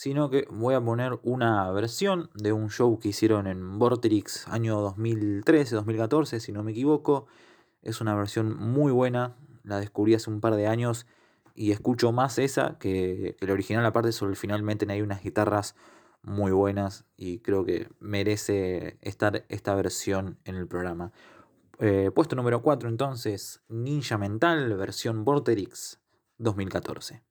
sino 0.00 0.30
que 0.30 0.46
voy 0.50 0.72
a 0.72 0.80
poner 0.80 1.20
una 1.24 1.70
versión 1.72 2.30
de 2.32 2.54
un 2.54 2.70
show 2.70 2.98
que 2.98 3.08
hicieron 3.08 3.46
en 3.46 3.78
Vorterix 3.78 4.48
año 4.48 4.82
2013-2014, 4.96 6.38
si 6.38 6.52
no 6.52 6.62
me 6.62 6.70
equivoco. 6.70 7.26
Es 7.82 8.00
una 8.00 8.14
versión 8.14 8.56
muy 8.56 8.92
buena, 8.92 9.36
la 9.62 9.78
descubrí 9.78 10.14
hace 10.14 10.30
un 10.30 10.40
par 10.40 10.54
de 10.54 10.66
años 10.66 11.06
y 11.54 11.72
escucho 11.72 12.12
más 12.12 12.38
esa 12.38 12.78
que, 12.78 13.36
la 13.40 13.52
original, 13.52 13.84
aparte 13.84 14.12
sobre 14.12 14.30
el 14.30 14.36
final 14.38 14.62
meten 14.62 14.90
ahí 14.90 15.02
unas 15.02 15.22
guitarras 15.22 15.76
muy 16.22 16.50
buenas 16.50 17.04
y 17.18 17.40
creo 17.40 17.66
que 17.66 17.90
merece 17.98 18.96
estar 19.02 19.44
esta 19.50 19.74
versión 19.74 20.38
en 20.46 20.54
el 20.54 20.66
programa. 20.66 21.12
Eh, 21.78 22.10
puesto 22.14 22.36
número 22.36 22.62
4 22.62 22.88
entonces, 22.88 23.60
Ninja 23.68 24.16
Mental, 24.16 24.74
versión 24.78 25.26
Vorterix 25.26 26.00
2014. 26.38 27.29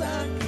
sacrifice. 0.00 0.39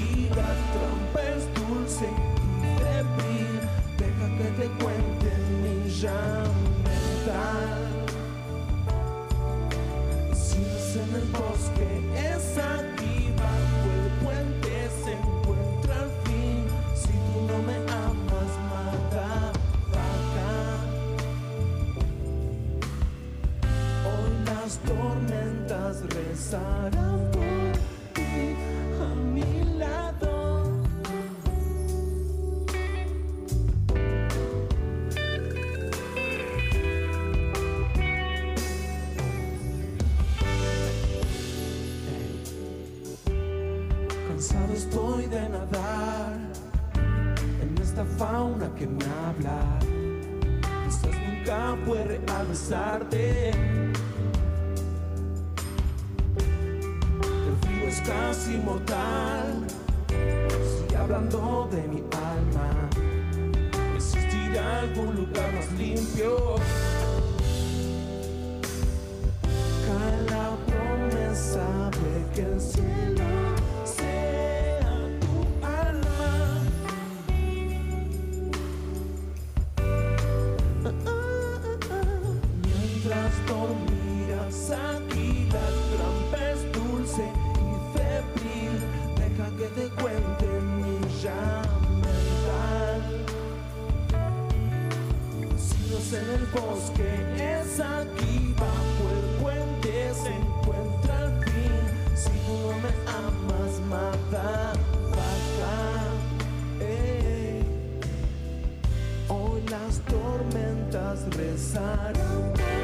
Tormentas 110.01 111.21
rezarán 111.37 112.82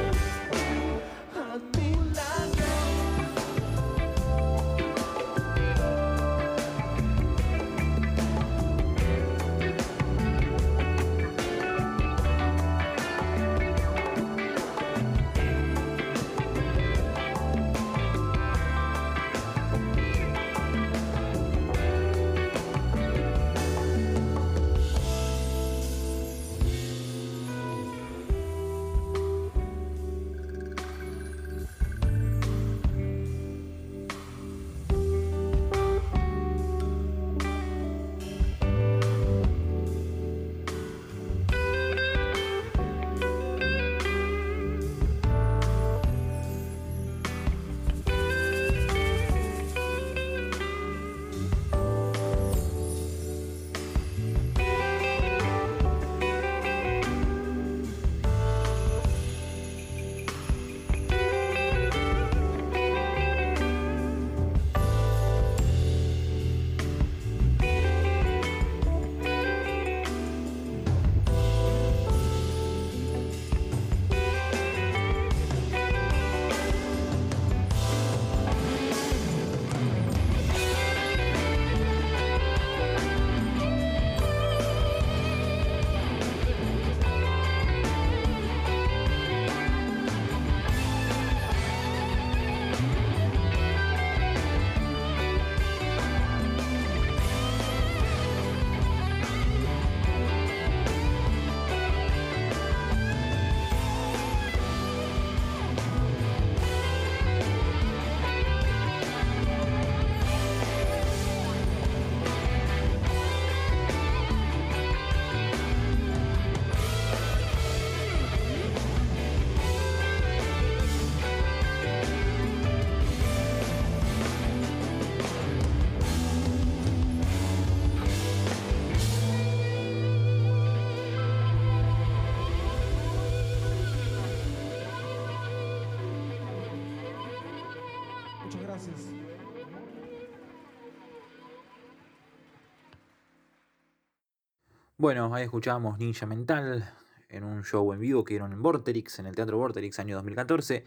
Bueno, 145.00 145.32
ahí 145.32 145.44
escuchábamos 145.44 145.96
Ninja 146.00 146.26
Mental 146.26 146.92
en 147.28 147.44
un 147.44 147.62
show 147.62 147.92
en 147.92 148.00
vivo 148.00 148.24
que 148.24 148.34
dieron 148.34 148.52
en 148.52 148.60
Vorterix, 148.60 149.20
en 149.20 149.26
el 149.26 149.36
Teatro 149.36 149.56
Vorterix, 149.56 149.96
año 150.00 150.16
2014. 150.16 150.82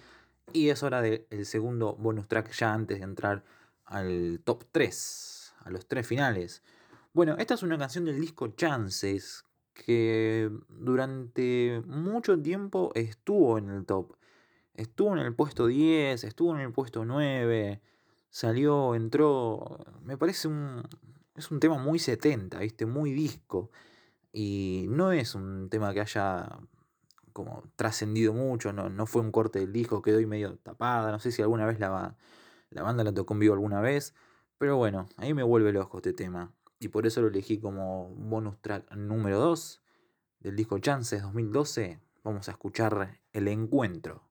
Y 0.52 0.68
es 0.68 0.84
hora 0.84 1.02
del 1.02 1.46
segundo 1.46 1.96
bonus 1.96 2.28
track 2.28 2.52
ya 2.52 2.74
antes 2.74 2.98
de 2.98 3.06
entrar 3.06 3.46
al 3.86 4.42
top 4.44 4.66
3, 4.70 5.54
a 5.64 5.70
los 5.70 5.86
tres 5.86 6.06
finales. 6.06 6.62
Bueno, 7.14 7.38
esta 7.40 7.54
es 7.54 7.64
una 7.64 7.78
canción 7.78 8.04
del 8.04 8.20
disco 8.20 8.50
Chances 8.50 9.46
que 9.74 10.52
durante 10.68 11.82
mucho 11.86 12.38
tiempo 12.38 12.92
estuvo 12.96 13.58
en 13.58 13.70
el 13.70 13.86
top. 13.86 14.18
Estuvo 14.74 15.14
en 15.14 15.20
el 15.20 15.34
puesto 15.34 15.68
10, 15.68 16.26
estuvo 16.26 16.54
en 16.54 16.60
el 16.60 16.74
puesto 16.74 17.06
9, 17.06 17.80
salió, 18.30 18.94
entró. 18.94 19.78
Me 20.04 20.18
parece 20.18 20.50
un. 20.50 20.84
Es 21.34 21.50
un 21.50 21.62
tema 21.62 21.78
muy 21.78 21.98
70, 21.98 22.60
¿viste? 22.60 22.86
Muy 22.86 23.14
disco. 23.14 23.72
Y 24.32 24.86
no 24.90 25.12
es 25.12 25.36
un 25.36 25.70
tema 25.70 25.94
que 25.94 26.02
haya 26.02 26.48
como 27.34 27.64
trascendido 27.76 28.34
mucho, 28.34 28.74
no, 28.74 28.90
no 28.90 29.06
fue 29.06 29.22
un 29.22 29.32
corte 29.32 29.60
del 29.60 29.72
disco, 29.72 30.02
quedó 30.02 30.18
ahí 30.20 30.26
medio 30.26 30.58
tapada. 30.58 31.12
No 31.12 31.20
sé 31.20 31.32
si 31.32 31.42
alguna 31.42 31.66
vez 31.66 31.80
la, 31.80 32.16
la 32.70 32.84
banda 32.84 33.04
la 33.04 33.14
tocó 33.14 33.34
en 33.34 33.40
vivo 33.40 33.54
alguna 33.54 33.82
vez. 33.82 34.14
Pero 34.58 34.78
bueno, 34.78 35.08
ahí 35.18 35.34
me 35.34 35.44
vuelve 35.44 35.74
loco 35.74 35.98
este 35.98 36.14
tema. 36.14 36.54
Y 36.80 36.90
por 36.90 37.06
eso 37.06 37.22
lo 37.22 37.28
elegí 37.28 37.60
como 37.60 38.10
bonus 38.16 38.60
track 38.62 38.92
número 38.96 39.40
2 39.40 39.82
del 40.40 40.56
disco 40.56 40.80
Chances 40.80 41.22
2012. 41.22 42.00
Vamos 42.24 42.48
a 42.48 42.52
escuchar 42.52 43.20
El 43.34 43.48
Encuentro. 43.48 44.31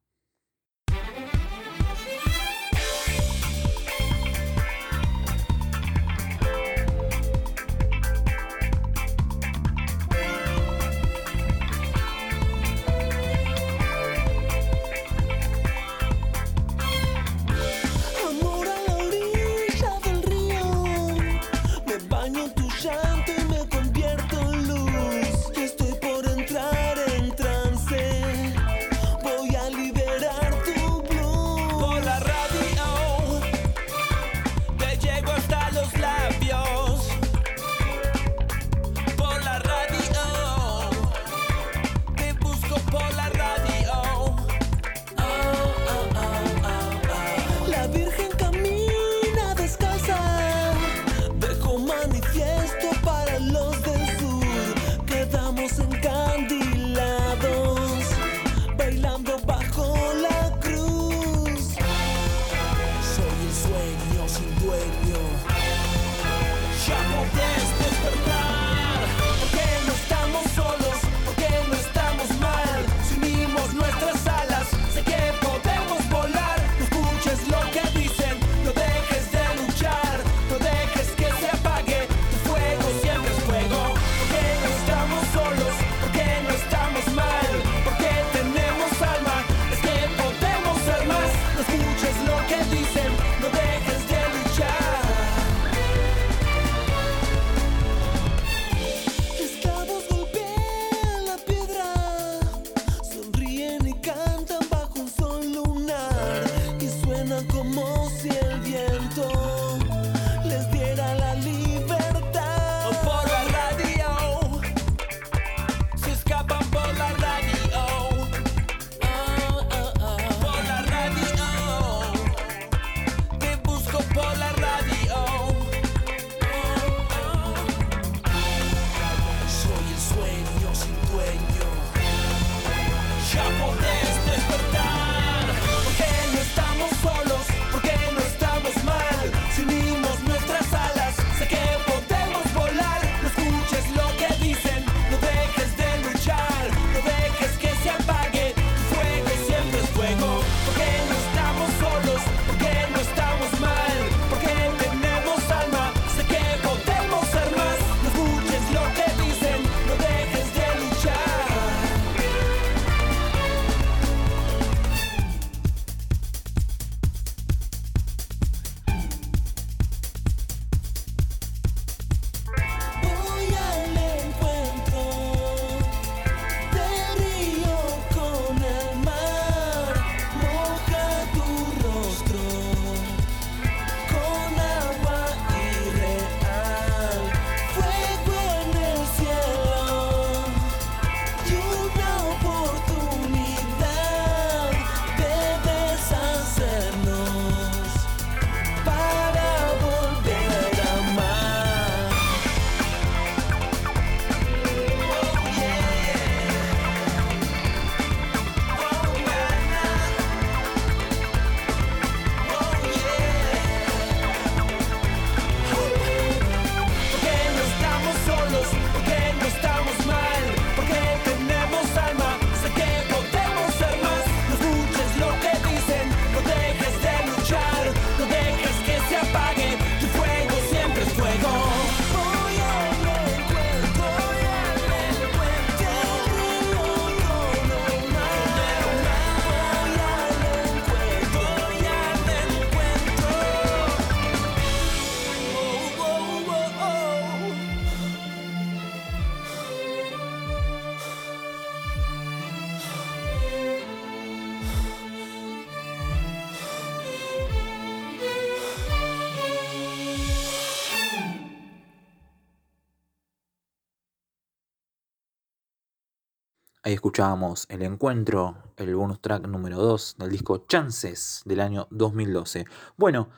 Escuchábamos 266.93 267.67
El 267.69 267.83
Encuentro, 267.83 268.57
el 268.77 268.97
bonus 268.97 269.21
track 269.21 269.47
número 269.47 269.77
2 269.77 270.17
del 270.19 270.31
disco 270.31 270.65
Chances 270.67 271.43
del 271.45 271.61
año 271.61 271.87
2012. 271.91 272.65
Bueno, 272.97 273.29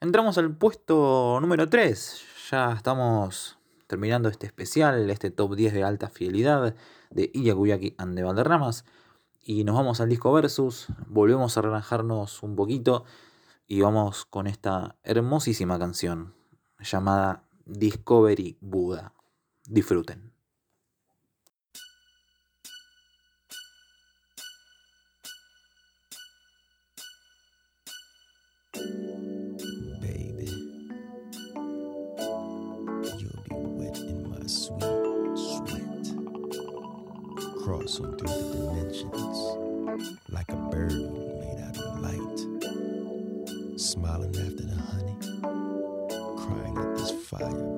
entramos 0.00 0.38
al 0.38 0.56
puesto 0.56 1.38
número 1.38 1.68
3. 1.68 2.24
Ya 2.50 2.72
estamos 2.72 3.58
terminando 3.88 4.30
este 4.30 4.46
especial, 4.46 5.10
este 5.10 5.30
top 5.30 5.54
10 5.54 5.74
de 5.74 5.84
alta 5.84 6.08
fidelidad 6.08 6.76
de 7.10 7.30
Iyakuyaki 7.34 7.94
and 7.98 8.16
the 8.16 8.22
Valderramas. 8.22 8.86
Y 9.42 9.64
nos 9.64 9.76
vamos 9.76 10.00
al 10.00 10.08
disco 10.08 10.32
Versus, 10.32 10.86
volvemos 11.06 11.58
a 11.58 11.60
relajarnos 11.60 12.42
un 12.42 12.56
poquito 12.56 13.04
y 13.66 13.82
vamos 13.82 14.24
con 14.24 14.46
esta 14.46 14.96
hermosísima 15.02 15.78
canción 15.78 16.34
llamada 16.80 17.44
Discovery 17.66 18.56
Buda. 18.62 19.12
Disfruten. 19.66 20.33
Crossing 37.64 38.04
on 38.04 38.18
through 38.18 38.28
the 38.28 38.34
dimensions 38.58 39.38
like 40.28 40.52
a 40.52 40.56
bird 40.70 40.92
made 40.92 41.64
out 41.66 41.78
of 41.78 41.98
light, 42.00 42.38
smiling 43.80 44.36
after 44.36 44.66
the 44.66 44.76
honey, 44.76 45.16
crying 46.36 46.76
at 46.76 46.94
this 46.98 47.10
fire. 47.26 47.73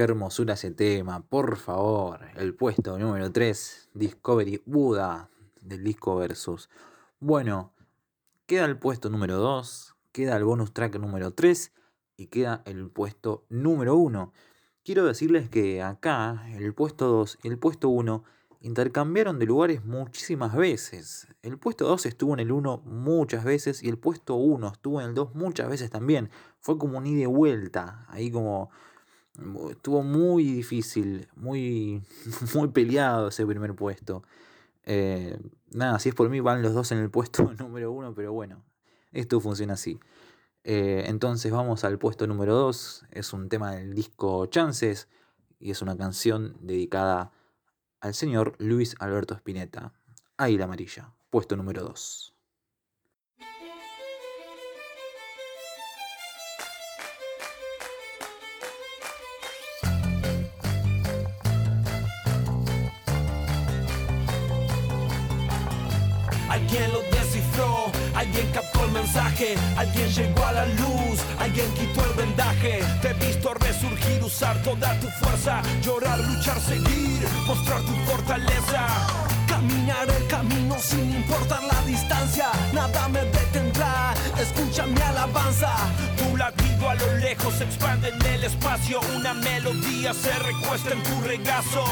Qué 0.00 0.04
hermosura 0.04 0.54
ese 0.54 0.70
tema, 0.70 1.20
por 1.20 1.58
favor. 1.58 2.20
El 2.34 2.54
puesto 2.54 2.98
número 2.98 3.30
3, 3.30 3.90
Discovery 3.92 4.62
Buda 4.64 5.28
del 5.60 5.84
disco 5.84 6.16
Versus. 6.16 6.70
Bueno, 7.18 7.74
queda 8.46 8.64
el 8.64 8.78
puesto 8.78 9.10
número 9.10 9.36
2, 9.36 9.96
queda 10.10 10.38
el 10.38 10.44
bonus 10.44 10.72
track 10.72 10.96
número 10.96 11.34
3 11.34 11.74
y 12.16 12.28
queda 12.28 12.62
el 12.64 12.88
puesto 12.88 13.44
número 13.50 13.94
1. 13.96 14.32
Quiero 14.84 15.04
decirles 15.04 15.50
que 15.50 15.82
acá 15.82 16.46
el 16.54 16.72
puesto 16.72 17.06
2 17.08 17.38
y 17.42 17.48
el 17.48 17.58
puesto 17.58 17.90
1 17.90 18.24
intercambiaron 18.62 19.38
de 19.38 19.44
lugares 19.44 19.84
muchísimas 19.84 20.56
veces. 20.56 21.28
El 21.42 21.58
puesto 21.58 21.86
2 21.86 22.06
estuvo 22.06 22.32
en 22.32 22.40
el 22.40 22.52
1 22.52 22.84
muchas 22.86 23.44
veces 23.44 23.82
y 23.82 23.90
el 23.90 23.98
puesto 23.98 24.36
1 24.36 24.66
estuvo 24.66 25.02
en 25.02 25.08
el 25.08 25.14
2 25.14 25.34
muchas 25.34 25.68
veces 25.68 25.90
también. 25.90 26.30
Fue 26.58 26.78
como 26.78 26.96
un 26.96 27.06
ida 27.06 27.24
y 27.24 27.26
vuelta, 27.26 28.06
ahí 28.08 28.30
como 28.30 28.70
estuvo 29.70 30.02
muy 30.02 30.44
difícil, 30.44 31.28
muy, 31.36 32.02
muy 32.54 32.68
peleado 32.68 33.28
ese 33.28 33.46
primer 33.46 33.74
puesto. 33.74 34.22
Eh, 34.84 35.38
nada, 35.70 35.98
si 35.98 36.08
es 36.08 36.14
por 36.14 36.28
mí 36.30 36.40
van 36.40 36.62
los 36.62 36.74
dos 36.74 36.92
en 36.92 36.98
el 36.98 37.10
puesto 37.10 37.52
número 37.58 37.92
1, 37.92 38.14
pero 38.14 38.32
bueno, 38.32 38.62
esto 39.12 39.40
funciona 39.40 39.74
así. 39.74 40.00
Eh, 40.64 41.04
entonces 41.06 41.50
vamos 41.52 41.84
al 41.84 41.98
puesto 41.98 42.26
número 42.26 42.54
2, 42.54 43.06
es 43.10 43.32
un 43.32 43.48
tema 43.48 43.72
del 43.72 43.94
disco 43.94 44.46
Chances 44.46 45.08
y 45.58 45.70
es 45.70 45.80
una 45.82 45.96
canción 45.96 46.56
dedicada 46.60 47.32
al 48.00 48.14
señor 48.14 48.54
Luis 48.58 48.96
Alberto 48.98 49.34
Spinetta. 49.34 49.92
Águila 50.36 50.64
Amarilla, 50.64 51.12
puesto 51.30 51.56
número 51.56 51.82
2. 51.82 52.39
Alguien 69.76 70.08
llegó 70.08 70.44
a 70.44 70.52
la 70.52 70.66
luz, 70.66 71.20
alguien 71.38 71.66
quitó 71.74 72.04
el 72.04 72.12
vendaje. 72.14 72.80
Te 73.02 73.10
he 73.10 73.14
visto 73.14 73.54
resurgir, 73.54 74.22
usar 74.22 74.60
toda 74.62 74.98
tu 75.00 75.08
fuerza, 75.08 75.62
llorar, 75.82 76.18
luchar, 76.20 76.60
seguir, 76.60 77.26
mostrar 77.46 77.80
tu 77.82 77.92
fortaleza. 78.10 78.86
Caminar 79.46 80.08
el 80.08 80.26
camino 80.28 80.76
sin 80.78 81.10
importar 81.14 81.62
la 81.64 81.82
distancia, 81.86 82.50
nada 82.72 83.08
me 83.08 83.20
detendrá. 83.24 84.14
Escucha 84.38 84.86
mi 84.86 85.00
alabanza, 85.00 85.74
tu 86.16 86.36
latido 86.36 86.88
a 86.88 86.94
lo 86.94 87.16
lejos 87.16 87.60
expande 87.60 88.08
en 88.10 88.26
el 88.26 88.44
espacio. 88.44 89.00
Una 89.16 89.34
melodía 89.34 90.14
se 90.14 90.32
recuesta 90.38 90.92
en 90.92 91.02
tu 91.02 91.20
regazo. 91.22 91.84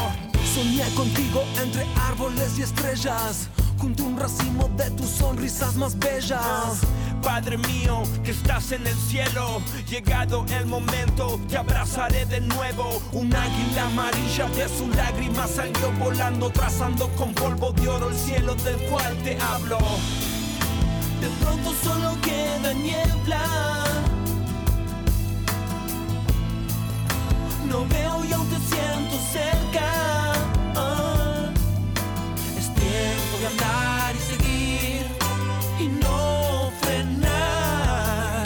Soñé 0.55 0.89
contigo 0.95 1.45
entre 1.62 1.87
árboles 1.97 2.59
y 2.59 2.62
estrellas 2.62 3.49
junto 3.79 4.05
un 4.05 4.18
racimo 4.18 4.68
de 4.76 4.91
tus 4.91 5.09
sonrisas 5.09 5.76
más 5.76 5.99
bellas. 5.99 6.81
Padre 7.22 7.59
mío, 7.59 8.03
que 8.24 8.33
estás 8.33 8.72
en 8.72 8.87
el 8.87 8.97
cielo, 8.97 9.61
llegado 9.89 10.45
el 10.59 10.66
momento, 10.66 11.41
te 11.49 11.57
abrazaré 11.57 12.26
de 12.26 12.41
nuevo. 12.41 13.01
Un 13.12 13.35
águila 13.35 13.87
amarilla 13.87 14.49
de 14.49 14.68
su 14.68 14.89
lágrima 14.89 15.47
salió 15.47 15.93
volando, 15.99 16.51
trazando 16.51 17.09
con 17.16 17.33
polvo 17.35 17.72
de 17.72 17.89
oro 17.89 18.09
el 18.11 18.16
cielo 18.16 18.55
del 18.57 18.76
cual 18.89 19.16
te 19.24 19.39
hablo. 19.41 19.79
De 21.20 21.29
pronto 21.41 21.72
solo 21.83 22.16
queda 22.22 22.72
niebla. 22.74 23.43
No 27.68 27.87
veo 27.87 28.24
y 28.24 28.33
aún 28.33 28.49
te 28.49 28.57
siento 28.57 29.16
cerca. 29.33 30.28
Andar 33.49 34.15
y 34.15 34.19
seguir 34.19 35.07
y 35.81 35.89
no 36.03 36.71
frenar. 36.81 38.45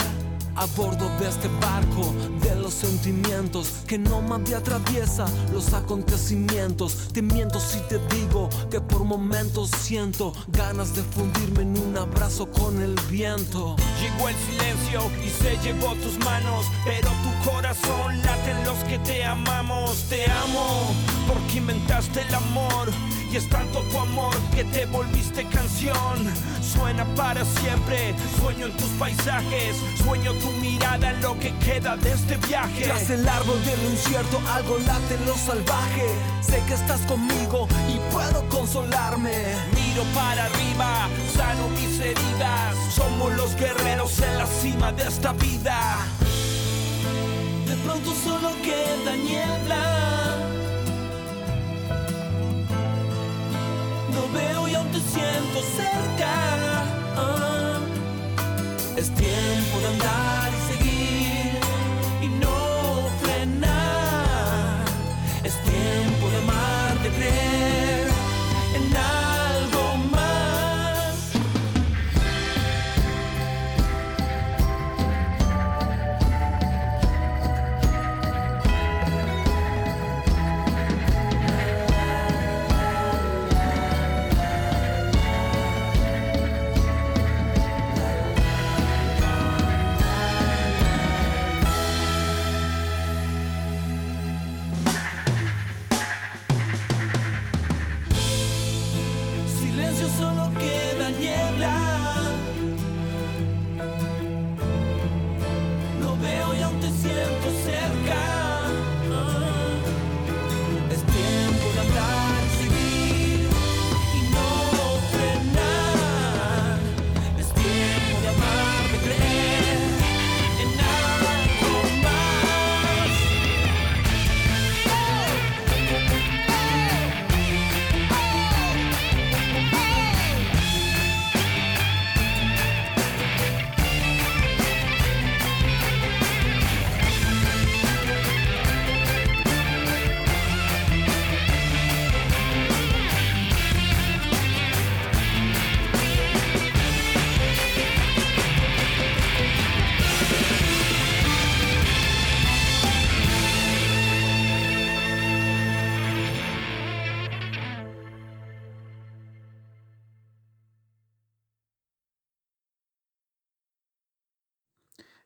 A 0.55 0.65
bordo 0.77 1.09
de 1.19 1.27
este 1.27 1.47
barco 1.59 2.13
de 2.41 2.55
los 2.55 2.73
sentimientos 2.73 3.67
que 3.87 3.97
no 3.97 4.21
me 4.21 4.55
atraviesa 4.55 5.25
los 5.51 5.73
acontecimientos. 5.73 7.09
Te 7.13 7.21
miento 7.21 7.59
si 7.59 7.79
te 7.89 7.99
digo 8.15 8.49
que 8.71 8.79
por 8.79 9.03
momentos 9.03 9.69
siento 9.71 10.33
ganas 10.47 10.95
de 10.95 11.03
fundirme 11.03 11.63
en 11.63 11.77
un 11.77 11.97
abrazo 11.97 12.49
con 12.49 12.81
el 12.81 12.95
viento. 13.09 13.75
Llegó 13.99 14.29
el 14.29 14.35
silencio 14.35 15.01
y 15.23 15.29
se 15.29 15.57
llevó 15.63 15.93
tus 15.95 16.17
manos, 16.19 16.65
pero 16.85 17.09
tu 17.09 17.49
corazón 17.49 18.21
late 18.21 18.51
en 18.51 18.65
los 18.65 18.77
que 18.85 18.99
te 18.99 19.25
amamos. 19.25 20.03
Te 20.09 20.25
amo 20.31 20.95
porque 21.27 21.57
inventaste 21.57 22.21
el 22.21 22.35
amor. 22.35 23.12
Y 23.33 23.37
es 23.37 23.49
tanto 23.49 23.79
tu 23.89 23.97
amor 23.97 24.35
que 24.53 24.63
te 24.63 24.85
volviste 24.85 25.43
canción. 25.45 26.31
Suena 26.61 27.03
para 27.15 27.43
siempre, 27.43 28.13
sueño 28.39 28.67
en 28.67 28.77
tus 28.77 28.89
paisajes. 28.99 29.75
Sueño 30.03 30.33
tu 30.33 30.51
mirada 30.61 31.09
en 31.09 31.21
lo 31.23 31.39
que 31.39 31.51
queda 31.57 31.97
de 31.97 32.11
este 32.11 32.37
viaje. 32.47 32.83
Tras 32.83 33.09
el 33.09 33.27
árbol 33.27 33.59
de 33.65 33.75
lo 33.75 33.89
incierto, 33.89 34.39
algo 34.53 34.77
late 34.85 35.15
en 35.15 35.25
lo 35.25 35.35
salvaje. 35.35 36.05
Sé 36.41 36.61
que 36.67 36.75
estás 36.75 37.01
conmigo 37.07 37.67
y 37.89 37.97
puedo 38.13 38.47
consolarme. 38.49 39.33
Miro 39.73 40.03
para 40.13 40.45
arriba, 40.45 41.09
sano 41.35 41.69
mis 41.69 41.99
heridas. 42.01 42.75
Somos 42.93 43.33
los 43.33 43.55
guerreros 43.55 44.19
en 44.19 44.37
la 44.37 44.45
cima 44.45 44.91
de 44.91 45.07
esta 45.07 45.33
vida. 45.33 46.05
De 47.65 47.75
pronto 47.77 48.13
solo 48.13 48.51
queda 48.61 49.15
niebla. 49.15 50.22
Veo 54.33 54.67
y 54.67 54.75
aún 54.75 54.87
te 54.91 54.99
siento 54.99 55.59
cerca. 55.75 56.33
Ah, 57.15 57.79
es 58.97 59.09
tiempo 59.13 59.79
de 59.79 59.87
andar 59.87 60.42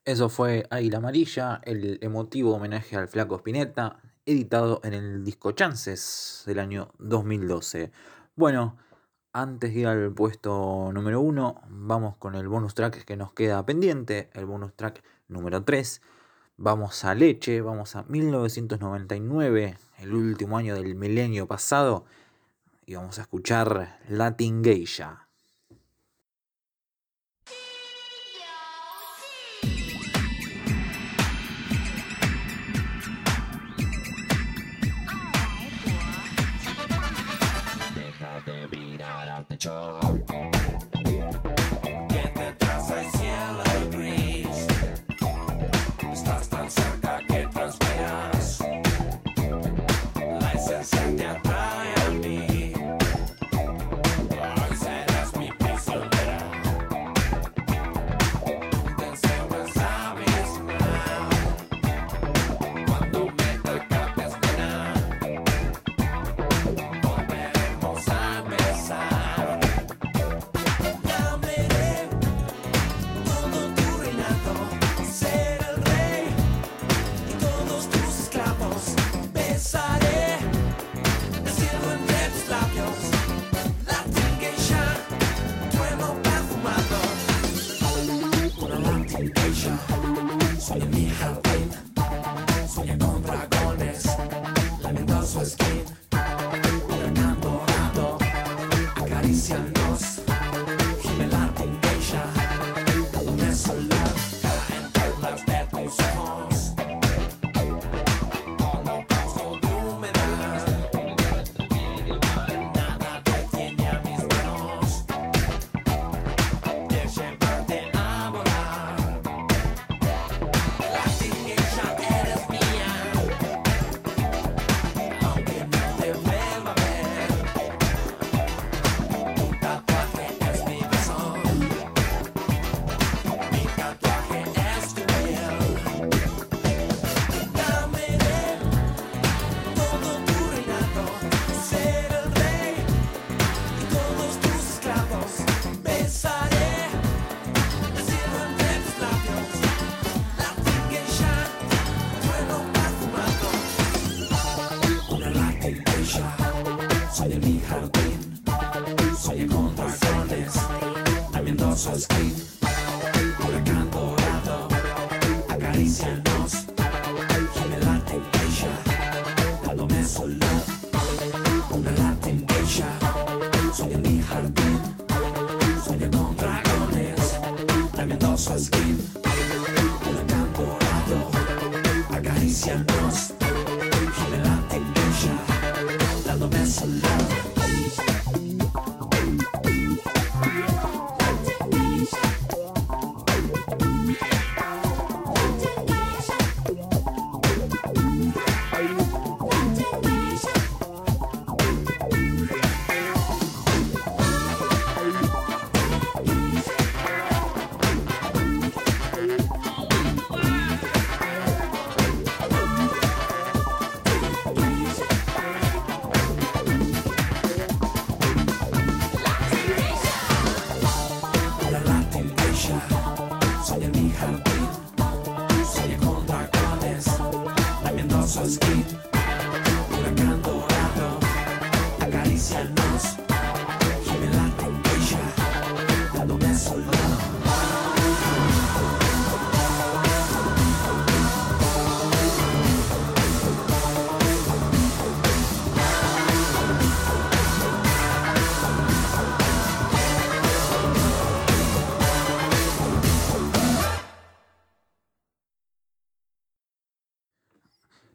Eso 0.07 0.29
fue 0.29 0.65
Águila 0.69 0.99
Amarilla, 0.99 1.59
el 1.65 1.99
emotivo 2.01 2.55
homenaje 2.55 2.95
al 2.95 3.09
flaco 3.09 3.35
Spinetta. 3.35 3.99
editado 4.25 4.79
en 4.85 4.93
el 4.93 5.25
disco 5.25 5.51
Chances 5.51 6.43
del 6.45 6.59
año 6.59 6.93
2012. 6.99 7.91
Bueno, 8.37 8.77
antes 9.33 9.73
de 9.73 9.81
ir 9.81 9.87
al 9.87 10.13
puesto 10.13 10.91
número 10.93 11.19
1, 11.19 11.61
vamos 11.67 12.15
con 12.15 12.35
el 12.35 12.47
bonus 12.47 12.73
track 12.73 13.03
que 13.03 13.17
nos 13.17 13.33
queda 13.33 13.65
pendiente, 13.65 14.29
el 14.31 14.45
bonus 14.45 14.73
track 14.77 15.03
número 15.27 15.65
3. 15.65 16.01
Vamos 16.55 17.03
a 17.03 17.13
Leche, 17.13 17.59
vamos 17.59 17.97
a 17.97 18.03
1999, 18.03 19.77
el 19.99 20.13
último 20.13 20.57
año 20.57 20.73
del 20.75 20.95
milenio 20.95 21.47
pasado, 21.47 22.05
y 22.85 22.95
vamos 22.95 23.19
a 23.19 23.23
escuchar 23.23 23.99
Latin 24.07 24.63
Geisha. 24.63 25.26
Que 39.59 40.46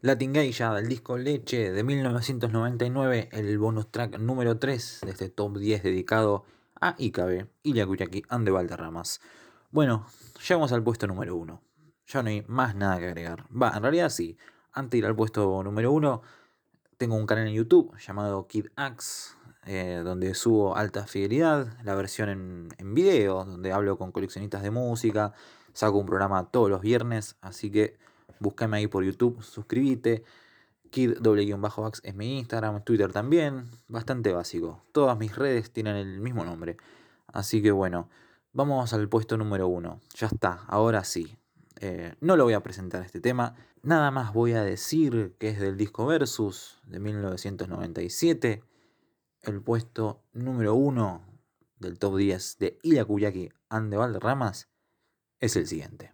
Latin 0.03 0.33
Geisha 0.33 0.73
del 0.73 0.89
disco 0.89 1.17
Leche 1.17 1.71
de 1.71 1.81
1999, 1.81 3.29
el 3.31 3.57
bonus 3.57 3.89
track 3.89 4.19
número 4.19 4.59
3 4.59 4.99
de 5.05 5.11
este 5.11 5.29
top 5.29 5.57
10 5.57 5.81
dedicado 5.81 6.43
a 6.81 6.95
Ikabe, 6.97 7.47
Ilya 7.63 7.85
Kuyaki 7.85 8.21
and 8.27 8.43
the 8.43 8.51
Valderramas. 8.51 9.21
Bueno, 9.71 10.05
llegamos 10.45 10.73
al 10.73 10.83
puesto 10.83 11.07
número 11.07 11.37
1. 11.37 11.61
Ya 12.07 12.21
no 12.21 12.27
hay 12.27 12.43
más 12.49 12.75
nada 12.75 12.99
que 12.99 13.07
agregar. 13.07 13.45
Va, 13.49 13.71
en 13.77 13.81
realidad 13.81 14.09
sí. 14.09 14.37
Antes 14.73 14.91
de 14.91 14.97
ir 14.97 15.05
al 15.05 15.15
puesto 15.15 15.63
número 15.63 15.93
1, 15.93 16.21
tengo 16.97 17.15
un 17.15 17.25
canal 17.25 17.47
en 17.47 17.53
YouTube 17.53 17.97
llamado 17.97 18.45
Kid 18.45 18.65
Axe, 18.75 19.37
eh, 19.65 20.01
donde 20.03 20.33
subo 20.33 20.75
alta 20.75 21.07
fidelidad, 21.07 21.77
la 21.81 21.95
versión 21.95 22.27
en, 22.27 22.67
en 22.77 22.93
video, 22.93 23.45
donde 23.45 23.71
hablo 23.71 23.97
con 23.97 24.11
coleccionistas 24.11 24.63
de 24.63 24.69
música, 24.69 25.31
saco 25.71 25.97
un 25.97 26.07
programa 26.07 26.51
todos 26.51 26.69
los 26.69 26.81
viernes, 26.81 27.37
así 27.39 27.71
que 27.71 27.95
búscame 28.43 28.77
ahí 28.77 28.87
por 28.87 29.03
YouTube, 29.03 29.41
suscríbete. 29.41 30.23
Kid 30.91 31.13
Axe 31.25 32.01
es 32.03 32.13
mi 32.13 32.37
Instagram, 32.37 32.83
Twitter 32.83 33.11
también, 33.11 33.65
bastante 33.87 34.31
básico. 34.31 34.83
Todas 34.91 35.17
mis 35.17 35.35
redes 35.35 35.71
tienen 35.71 35.95
el 35.95 36.19
mismo 36.19 36.45
nombre. 36.45 36.77
Así 37.25 37.63
que 37.63 37.71
bueno, 37.71 38.09
vamos 38.51 38.93
al 38.93 39.09
puesto 39.09 39.35
número 39.37 39.67
uno. 39.67 39.99
Ya 40.15 40.27
está, 40.27 40.65
ahora 40.67 41.03
sí. 41.03 41.35
Eh, 41.79 42.13
no 42.21 42.37
lo 42.37 42.43
voy 42.43 42.53
a 42.53 42.61
presentar 42.61 43.01
este 43.03 43.21
tema. 43.21 43.55
Nada 43.81 44.11
más 44.11 44.33
voy 44.33 44.53
a 44.53 44.63
decir 44.63 45.35
que 45.39 45.49
es 45.49 45.59
del 45.59 45.77
disco 45.77 46.05
Versus 46.05 46.79
de 46.85 46.99
1997. 46.99 48.61
El 49.41 49.61
puesto 49.61 50.21
número 50.33 50.75
uno 50.75 51.23
del 51.79 51.97
top 51.97 52.17
10 52.17 52.57
de 52.59 52.77
Ila 52.83 53.03
Kuyaki 53.03 53.49
and 53.69 53.89
de 53.89 53.97
Valderramas 53.97 54.69
es 55.39 55.55
el 55.55 55.65
siguiente. 55.65 56.13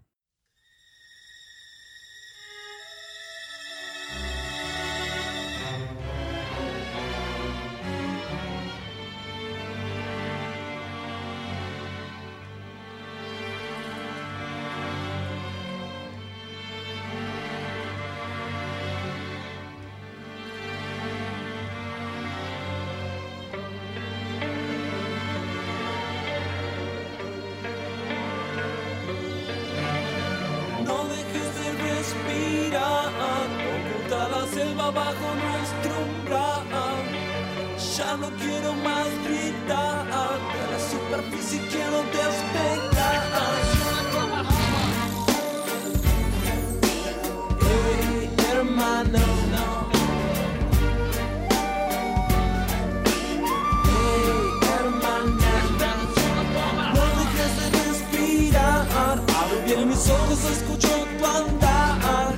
Abre 59.69 59.77
bien 59.77 59.89
mis 59.89 60.09
ojos, 60.09 60.39
escucho 60.45 60.87
tu 61.19 61.25
andar. 61.27 62.33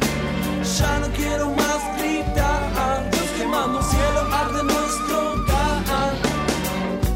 Ya 0.78 1.00
no 1.00 1.08
quiero 1.14 1.50
más 1.52 1.98
gritar. 1.98 3.10
Dios 3.10 3.30
quemando 3.38 3.80
el 3.80 3.86
cielo, 3.86 4.36
arde 4.36 4.64
nuestro 4.64 5.32
hogar. 5.32 6.14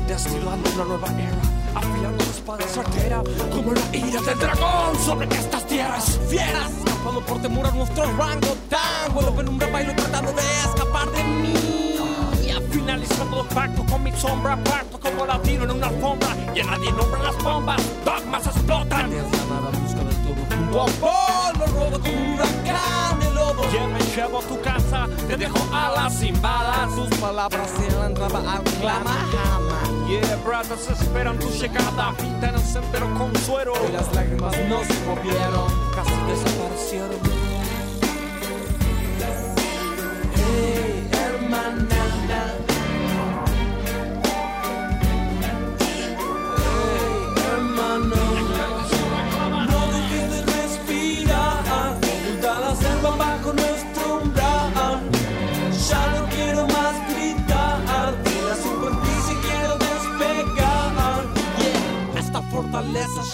Destilando 0.07 0.69
una 0.73 0.85
nueva 0.85 1.07
era, 1.19 1.41
afilando 1.75 2.23
la 2.23 2.31
espada 2.31 2.65
certera, 2.65 3.23
como 3.51 3.73
la 3.73 3.97
ira 3.97 4.21
del 4.21 4.39
dragón 4.39 4.95
sobre 5.05 5.27
estas 5.35 5.67
tierras 5.67 6.17
fieras, 6.29 6.71
escapando 6.77 7.19
por 7.25 7.41
temor 7.41 7.65
a 7.65 7.71
nuestro 7.71 8.05
rango 8.15 8.55
tan 8.69 9.13
vuelvo 9.13 9.41
en 9.41 9.49
un 9.49 9.59
bailo 9.59 9.93
tratando 9.95 10.31
de 10.31 10.41
escapar 10.63 11.11
de 11.11 11.23
mí. 11.25 11.53
Y 12.47 12.51
al 12.51 12.63
finalizando 12.69 13.41
el 13.41 13.47
pacto 13.47 13.85
con 13.85 14.01
mi 14.01 14.13
sombra, 14.13 14.55
parto 14.63 14.97
como 14.97 15.25
latino 15.25 15.65
en 15.65 15.71
una 15.71 15.87
alfombra, 15.87 16.29
y 16.55 16.63
nadie 16.63 16.91
nombra 16.93 17.21
las 17.21 17.43
bombas, 17.43 17.81
dogmas 18.05 18.45
explotan. 18.45 19.11
A 20.75 20.85
polvo 20.87 21.65
robo 21.67 21.97
un 22.03 22.33
huracán 22.33 23.19
de 23.21 23.31
lodo. 23.33 23.61
Que 23.71 23.79
me 23.79 23.99
llevo 24.13 24.39
a 24.39 24.41
tu 24.41 24.59
casa, 24.59 25.07
te 25.25 25.37
dejo 25.37 25.57
alas 25.73 26.19
sin 26.19 26.39
balas. 26.41 26.93
Tus 26.93 27.17
palabras 27.17 27.69
se 27.69 27.87
han 27.95 28.13
al 28.17 28.63
clama 28.81 29.15
Yeah, 30.09 30.35
brothers 30.43 30.89
esperan 30.89 31.39
tu 31.39 31.49
llegada, 31.49 32.13
pintan 32.17 32.55
el 32.55 32.61
sendero 32.61 33.07
con 33.17 33.33
suero. 33.37 33.73
Y 33.87 33.93
las 33.93 34.13
lágrimas 34.13 34.53
no 34.67 34.83
se 34.83 34.99
movieron. 35.05 35.71
Casi 35.95 36.13
desaparecieron. 36.27 37.19
Hey, 40.35 41.09
hermana. 41.13 42.04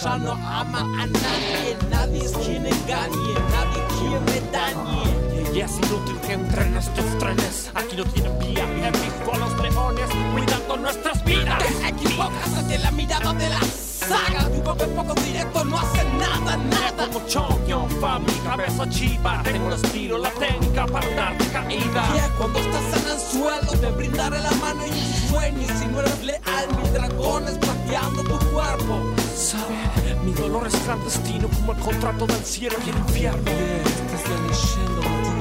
Ya 0.02 0.18
no 0.18 0.32
ama 0.32 0.80
a 0.80 1.06
nadie. 1.06 1.76
Nadie 1.90 2.24
es 2.24 2.32
quien 2.32 2.66
engañe, 2.66 3.34
nadie 3.54 3.82
quien 3.98 4.24
me 4.24 4.40
dañe. 4.50 5.54
Y 5.54 5.60
es 5.60 5.72
inútil 5.78 6.18
que 6.26 6.32
entren 6.32 6.76
estos 6.76 7.18
trenes. 7.18 7.70
Aquí 7.74 7.96
no 7.96 8.04
tienen 8.06 8.36
vía. 8.40 8.66
Visto 8.66 9.32
a 9.32 9.38
los 9.38 9.56
leones 9.60 10.10
cuidando 10.32 10.76
nuestras 10.76 11.24
vidas. 11.24 11.58
Te 11.58 11.88
equivocas 11.88 12.54
ante 12.56 12.78
la 12.78 12.90
mirada 12.90 13.32
de 13.34 13.48
la 13.48 13.60
saga. 13.60 14.48
Tu 14.48 14.62
papel 14.62 14.90
poco 14.90 15.14
directo 15.14 15.64
no 15.64 15.78
hace 15.78 16.04
nada, 16.18 16.56
nada. 16.56 17.06
Como 17.12 17.26
Chongyong, 17.26 17.88
mi 18.26 18.32
cabeza 18.44 18.88
chiva. 18.88 19.42
Tengo 19.44 19.68
el 19.68 19.74
estilo, 19.74 20.18
la 20.18 20.30
técnica 20.30 20.86
para 20.86 21.08
darte 21.14 21.46
caída. 21.48 22.14
Yeah, 22.14 22.30
cuando 22.38 22.58
estás 22.58 23.02
en 23.02 23.10
el 23.10 23.20
suelo 23.20 23.72
te 23.80 23.90
brindaré 23.90 24.40
la 24.40 24.50
mano 24.52 24.84
y 24.86 24.90
un 24.90 25.28
sueño 25.28 25.60
y 25.60 25.78
si 25.78 25.86
no 25.86 26.00
eres 26.00 26.24
leal 26.24 26.66
mi 26.82 26.88
dragón 26.90 27.46
es 27.46 27.58
plateando 27.58 28.22
tu 28.22 28.38
cuerpo 28.50 29.21
Mi 30.24 30.32
dolor 30.32 30.66
es 30.66 30.74
clandestino 30.76 31.48
como 31.48 31.72
el 31.72 31.78
contrato 31.78 32.26
del 32.26 32.44
cielo 32.44 32.76
y 32.86 32.90
el 32.90 32.96
infierno. 32.98 33.50
esta 33.50 35.31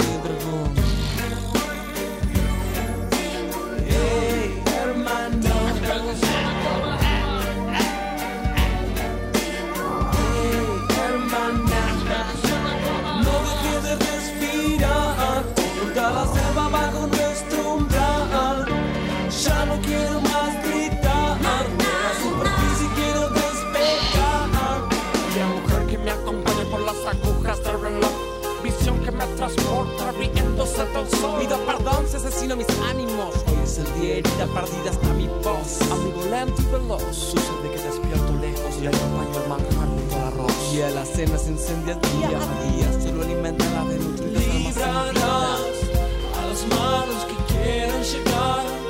Vida 31.40 31.58
perdón 31.66 32.08
se 32.08 32.18
asesina 32.18 32.56
mis 32.56 32.68
ánimos. 32.90 33.36
Hoy 33.48 33.64
es 33.64 33.78
el 33.78 34.02
día 34.02 34.16
herida 34.18 34.48
perdida 34.54 34.92
hasta 34.92 35.14
mi 35.14 35.28
voz. 35.28 35.82
A 35.92 35.96
mi 35.96 36.12
volante 36.12 36.62
y 36.62 36.66
veloz. 36.66 37.16
Sucede 37.16 37.72
que 37.72 37.82
despierto 37.82 38.34
lejos 38.40 38.76
y 38.82 38.88
acompaño 38.88 39.44
el 39.44 39.50
manjar 39.50 39.88
junto 39.88 40.16
al 40.16 40.24
arroz. 40.34 40.74
Y 40.74 40.82
a 40.82 40.90
la 40.92 41.06
cena 41.06 41.38
se 41.38 41.52
incendia 41.52 41.96
día 41.96 42.28
a 42.28 42.64
día. 42.72 43.02
Solo 43.02 43.24
alimenta 43.24 43.66
la 43.66 43.86
desnutrida. 43.86 44.40
Librarás 44.40 45.62
a 46.38 46.48
las 46.48 46.68
manos 46.68 47.26
que 47.26 47.54
quieran 47.54 48.04
llegar. 48.04 48.81